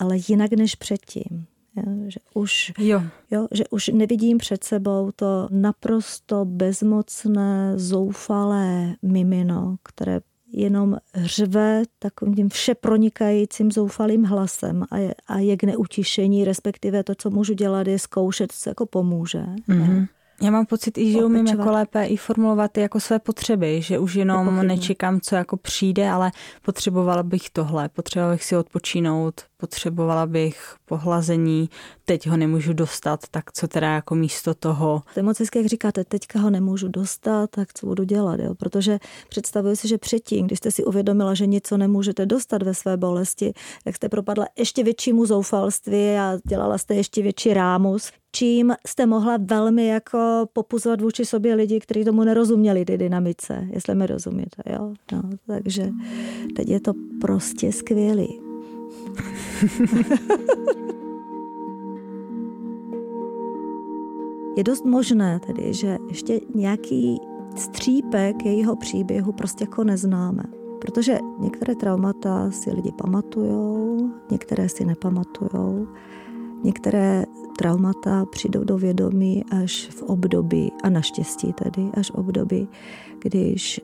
ale 0.00 0.16
jinak 0.28 0.52
než 0.52 0.74
předtím. 0.74 1.46
Jo, 1.76 1.84
že, 2.08 2.20
už, 2.34 2.72
jo. 2.78 3.02
Jo, 3.30 3.48
že 3.52 3.64
už 3.70 3.88
nevidím 3.88 4.38
před 4.38 4.64
sebou 4.64 5.10
to 5.16 5.48
naprosto 5.50 6.44
bezmocné, 6.44 7.78
zoufalé 7.78 8.94
mimino, 9.02 9.76
které 9.82 10.20
jenom 10.52 10.96
řve 11.14 11.82
takovým 11.98 12.34
tím 12.34 12.48
všepronikajícím 12.48 13.72
zoufalým 13.72 14.24
hlasem 14.24 14.84
a 14.90 14.98
je, 14.98 15.14
a 15.26 15.38
je 15.38 15.56
k 15.56 15.64
neutišení, 15.64 16.44
respektive 16.44 17.04
to, 17.04 17.14
co 17.14 17.30
můžu 17.30 17.54
dělat, 17.54 17.86
je 17.86 17.98
zkoušet, 17.98 18.52
co 18.52 18.70
jako 18.70 18.86
pomůže. 18.86 19.44
Mm-hmm. 19.68 20.06
Já 20.42 20.50
mám 20.50 20.66
pocit, 20.66 20.98
i 20.98 21.12
že 21.12 21.24
umím 21.24 21.46
jako 21.46 21.70
lépe 21.70 22.04
i 22.04 22.16
formulovat 22.16 22.78
jako 22.78 23.00
své 23.00 23.18
potřeby, 23.18 23.82
že 23.82 23.98
už 23.98 24.14
jenom 24.14 24.66
nečekám, 24.66 25.20
co 25.20 25.34
jako 25.36 25.56
přijde, 25.56 26.10
ale 26.10 26.32
potřebovala 26.62 27.22
bych 27.22 27.50
tohle, 27.50 27.88
potřebovala 27.88 28.34
bych 28.34 28.44
si 28.44 28.56
odpočinout, 28.56 29.40
potřebovala 29.62 30.26
bych 30.26 30.74
pohlazení, 30.84 31.70
teď 32.04 32.28
ho 32.28 32.36
nemůžu 32.36 32.72
dostat, 32.72 33.20
tak 33.30 33.52
co 33.52 33.68
teda 33.68 33.94
jako 33.94 34.14
místo 34.14 34.54
toho? 34.54 35.02
To 35.14 35.20
je 35.20 35.22
moc 35.22 35.38
hezky, 35.38 35.58
jak 35.58 35.66
říkáte, 35.66 36.04
teďka 36.04 36.38
ho 36.38 36.50
nemůžu 36.50 36.88
dostat, 36.88 37.50
tak 37.50 37.72
co 37.72 37.86
budu 37.86 38.04
dělat, 38.04 38.40
jo? 38.40 38.54
protože 38.54 38.98
představuji 39.28 39.76
si, 39.76 39.88
že 39.88 39.98
předtím, 39.98 40.46
když 40.46 40.58
jste 40.58 40.70
si 40.70 40.84
uvědomila, 40.84 41.34
že 41.34 41.46
něco 41.46 41.76
nemůžete 41.76 42.26
dostat 42.26 42.62
ve 42.62 42.74
své 42.74 42.96
bolesti, 42.96 43.52
tak 43.84 43.96
jste 43.96 44.08
propadla 44.08 44.46
ještě 44.58 44.84
většímu 44.84 45.26
zoufalství 45.26 46.16
a 46.16 46.38
dělala 46.48 46.78
jste 46.78 46.94
ještě 46.94 47.22
větší 47.22 47.54
rámus, 47.54 48.10
čím 48.32 48.74
jste 48.86 49.06
mohla 49.06 49.38
velmi 49.40 49.86
jako 49.86 50.46
popuzovat 50.52 51.00
vůči 51.00 51.24
sobě 51.24 51.54
lidi, 51.54 51.80
kteří 51.80 52.04
tomu 52.04 52.24
nerozuměli, 52.24 52.84
ty 52.84 52.98
dynamice, 52.98 53.66
jestli 53.70 53.94
mi 53.94 54.06
rozumíte. 54.06 54.62
Jo? 54.66 54.94
No, 55.12 55.22
takže 55.46 55.90
teď 56.56 56.68
je 56.68 56.80
to 56.80 56.92
prostě 57.20 57.72
skvělý. 57.72 58.41
je 64.56 64.64
dost 64.64 64.84
možné 64.84 65.40
tedy, 65.46 65.74
že 65.74 65.98
ještě 66.08 66.40
nějaký 66.54 67.20
střípek 67.56 68.44
jejího 68.44 68.76
příběhu 68.76 69.32
prostě 69.32 69.64
jako 69.64 69.84
neznáme. 69.84 70.42
Protože 70.80 71.18
některé 71.38 71.74
traumata 71.74 72.50
si 72.50 72.70
lidi 72.70 72.92
pamatujou, 72.92 74.10
některé 74.30 74.68
si 74.68 74.84
nepamatujou. 74.84 75.86
Některé 76.64 77.24
traumata 77.58 78.24
přijdou 78.24 78.64
do 78.64 78.78
vědomí 78.78 79.44
až 79.50 79.88
v 79.90 80.02
období, 80.02 80.72
a 80.82 80.90
naštěstí 80.90 81.52
tedy, 81.52 81.90
až 81.94 82.10
v 82.10 82.14
období, 82.14 82.68
když 83.18 83.80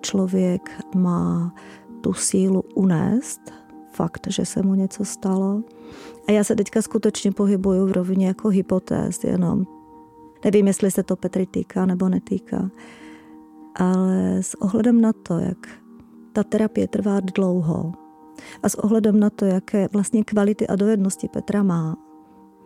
člověk 0.00 0.70
má 0.94 1.54
tu 2.00 2.12
sílu 2.12 2.64
unést 2.74 3.61
fakt, 3.92 4.26
že 4.30 4.46
se 4.46 4.62
mu 4.62 4.74
něco 4.74 5.04
stalo. 5.04 5.62
A 6.28 6.32
já 6.32 6.44
se 6.44 6.56
teďka 6.56 6.82
skutečně 6.82 7.32
pohybuju 7.32 7.86
v 7.86 7.92
rovině 7.92 8.26
jako 8.26 8.48
hypotéz, 8.48 9.24
jenom 9.24 9.64
nevím, 10.44 10.66
jestli 10.66 10.90
se 10.90 11.02
to 11.02 11.16
Petry 11.16 11.46
týká 11.46 11.86
nebo 11.86 12.08
netýká, 12.08 12.70
ale 13.74 14.42
s 14.42 14.62
ohledem 14.62 15.00
na 15.00 15.12
to, 15.12 15.38
jak 15.38 15.68
ta 16.32 16.42
terapie 16.42 16.88
trvá 16.88 17.20
dlouho 17.20 17.92
a 18.62 18.68
s 18.68 18.74
ohledem 18.74 19.20
na 19.20 19.30
to, 19.30 19.44
jaké 19.44 19.88
vlastně 19.92 20.24
kvality 20.24 20.66
a 20.66 20.76
dovednosti 20.76 21.28
Petra 21.28 21.62
má, 21.62 21.96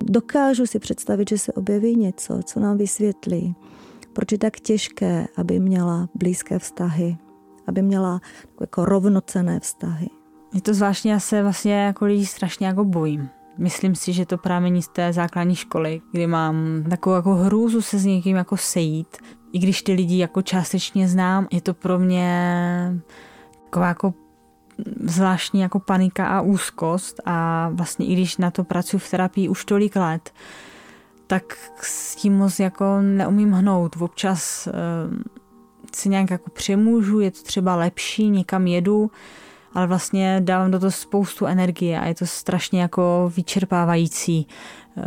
dokážu 0.02 0.66
si 0.66 0.78
představit, 0.78 1.28
že 1.28 1.38
se 1.38 1.52
objeví 1.52 1.96
něco, 1.96 2.40
co 2.44 2.60
nám 2.60 2.78
vysvětlí, 2.78 3.56
proč 4.12 4.32
je 4.32 4.38
tak 4.38 4.60
těžké, 4.60 5.26
aby 5.36 5.60
měla 5.60 6.08
blízké 6.14 6.58
vztahy, 6.58 7.16
aby 7.66 7.82
měla 7.82 8.20
jako 8.60 8.84
rovnocené 8.84 9.60
vztahy. 9.60 10.08
Je 10.56 10.62
to 10.62 10.74
zvláštně, 10.74 11.12
já 11.12 11.20
se 11.20 11.42
vlastně 11.42 11.74
jako 11.74 12.04
lidí 12.04 12.26
strašně 12.26 12.66
jako 12.66 12.84
bojím. 12.84 13.28
Myslím 13.58 13.94
si, 13.94 14.12
že 14.12 14.26
to 14.26 14.38
právě 14.38 14.82
z 14.82 14.88
té 14.88 15.12
základní 15.12 15.54
školy, 15.56 16.00
kdy 16.12 16.26
mám 16.26 16.56
takovou 16.90 17.16
jako 17.16 17.34
hrůzu 17.34 17.82
se 17.82 17.98
s 17.98 18.04
někým 18.04 18.36
jako 18.36 18.56
sejít. 18.56 19.16
I 19.52 19.58
když 19.58 19.82
ty 19.82 19.92
lidi 19.92 20.18
jako 20.18 20.42
částečně 20.42 21.08
znám, 21.08 21.46
je 21.50 21.60
to 21.60 21.74
pro 21.74 21.98
mě 21.98 23.02
taková 23.64 23.86
jako 23.86 24.14
zvláštní 25.00 25.60
jako 25.60 25.80
panika 25.80 26.26
a 26.26 26.40
úzkost 26.40 27.20
a 27.24 27.68
vlastně 27.72 28.06
i 28.06 28.12
když 28.12 28.36
na 28.36 28.50
to 28.50 28.64
pracuji 28.64 28.98
v 28.98 29.10
terapii 29.10 29.48
už 29.48 29.64
tolik 29.64 29.96
let, 29.96 30.32
tak 31.26 31.56
s 31.80 32.16
tím 32.16 32.36
moc 32.36 32.58
jako 32.58 33.00
neumím 33.00 33.52
hnout. 33.52 33.96
Občas 34.00 34.68
uh, 34.68 34.72
si 35.94 36.08
nějak 36.08 36.30
jako 36.30 36.50
přemůžu, 36.50 37.20
je 37.20 37.30
to 37.30 37.42
třeba 37.42 37.76
lepší, 37.76 38.30
někam 38.30 38.66
jedu, 38.66 39.10
ale 39.76 39.86
vlastně 39.86 40.40
dávám 40.44 40.70
do 40.70 40.80
toho 40.80 40.90
spoustu 40.90 41.46
energie 41.46 42.00
a 42.00 42.06
je 42.06 42.14
to 42.14 42.26
strašně 42.26 42.80
jako 42.80 43.32
vyčerpávající 43.36 44.46
uh, 44.96 45.04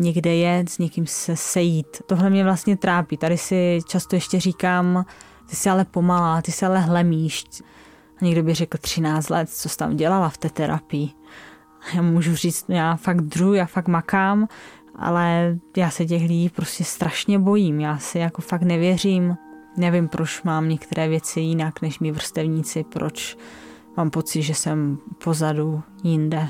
někde 0.00 0.34
jet, 0.34 0.68
s 0.68 0.78
někým 0.78 1.06
se 1.06 1.36
sejít. 1.36 1.86
Tohle 2.06 2.30
mě 2.30 2.44
vlastně 2.44 2.76
trápí. 2.76 3.16
Tady 3.16 3.38
si 3.38 3.80
často 3.88 4.16
ještě 4.16 4.40
říkám, 4.40 5.04
ty 5.50 5.56
jsi 5.56 5.70
ale 5.70 5.84
pomalá, 5.84 6.42
ty 6.42 6.52
jsi 6.52 6.66
ale 6.66 6.80
hlemíš. 6.80 7.44
A 8.20 8.24
někdo 8.24 8.42
by 8.42 8.54
řekl 8.54 8.78
13 8.78 9.28
let, 9.28 9.50
co 9.50 9.68
jsi 9.68 9.76
tam 9.76 9.96
dělala 9.96 10.28
v 10.28 10.38
té 10.38 10.50
terapii. 10.50 11.10
Já 11.94 12.02
můžu 12.02 12.36
říct, 12.36 12.64
já 12.68 12.96
fakt 12.96 13.20
dřu, 13.20 13.54
já 13.54 13.66
fakt 13.66 13.88
makám, 13.88 14.48
ale 14.96 15.56
já 15.76 15.90
se 15.90 16.06
těch 16.06 16.22
lidí 16.22 16.48
prostě 16.48 16.84
strašně 16.84 17.38
bojím. 17.38 17.80
Já 17.80 17.98
si 17.98 18.18
jako 18.18 18.42
fakt 18.42 18.62
nevěřím. 18.62 19.36
Nevím, 19.76 20.08
proč 20.08 20.42
mám 20.42 20.68
některé 20.68 21.08
věci 21.08 21.40
jinak 21.40 21.82
než 21.82 21.98
mý 21.98 22.12
vrstevníci, 22.12 22.84
proč 22.84 23.36
mám 23.98 24.10
pocit, 24.10 24.42
že 24.42 24.54
jsem 24.54 24.98
pozadu 25.24 25.82
jinde. 26.04 26.48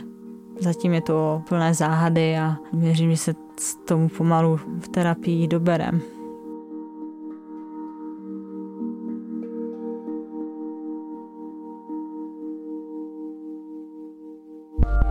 Zatím 0.61 0.93
je 0.93 1.01
to 1.01 1.43
plné 1.49 1.75
záhady 1.75 2.37
a 2.37 2.57
věřím, 2.73 3.11
že 3.11 3.17
se 3.17 3.35
s 3.61 3.75
tomu 3.75 4.09
pomalu 4.09 4.57
v 4.57 4.89
terapii 4.89 5.49
doberem. 5.49 6.01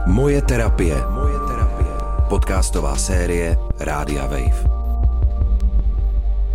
Moje 0.06 0.42
terapie. 0.42 0.96
Moje 1.14 1.40
terapie. 1.48 1.94
Podcastová 2.30 2.96
série 2.96 3.58
Rádia 3.80 4.26
Wave. 4.26 4.70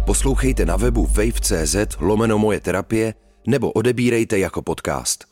Poslouchejte 0.06 0.64
na 0.66 0.76
webu 0.76 1.06
wave.cz 1.06 1.76
lomeno 2.00 2.38
moje 2.38 2.60
terapie 2.60 3.14
nebo 3.46 3.72
odebírejte 3.72 4.38
jako 4.38 4.62
podcast. 4.62 5.31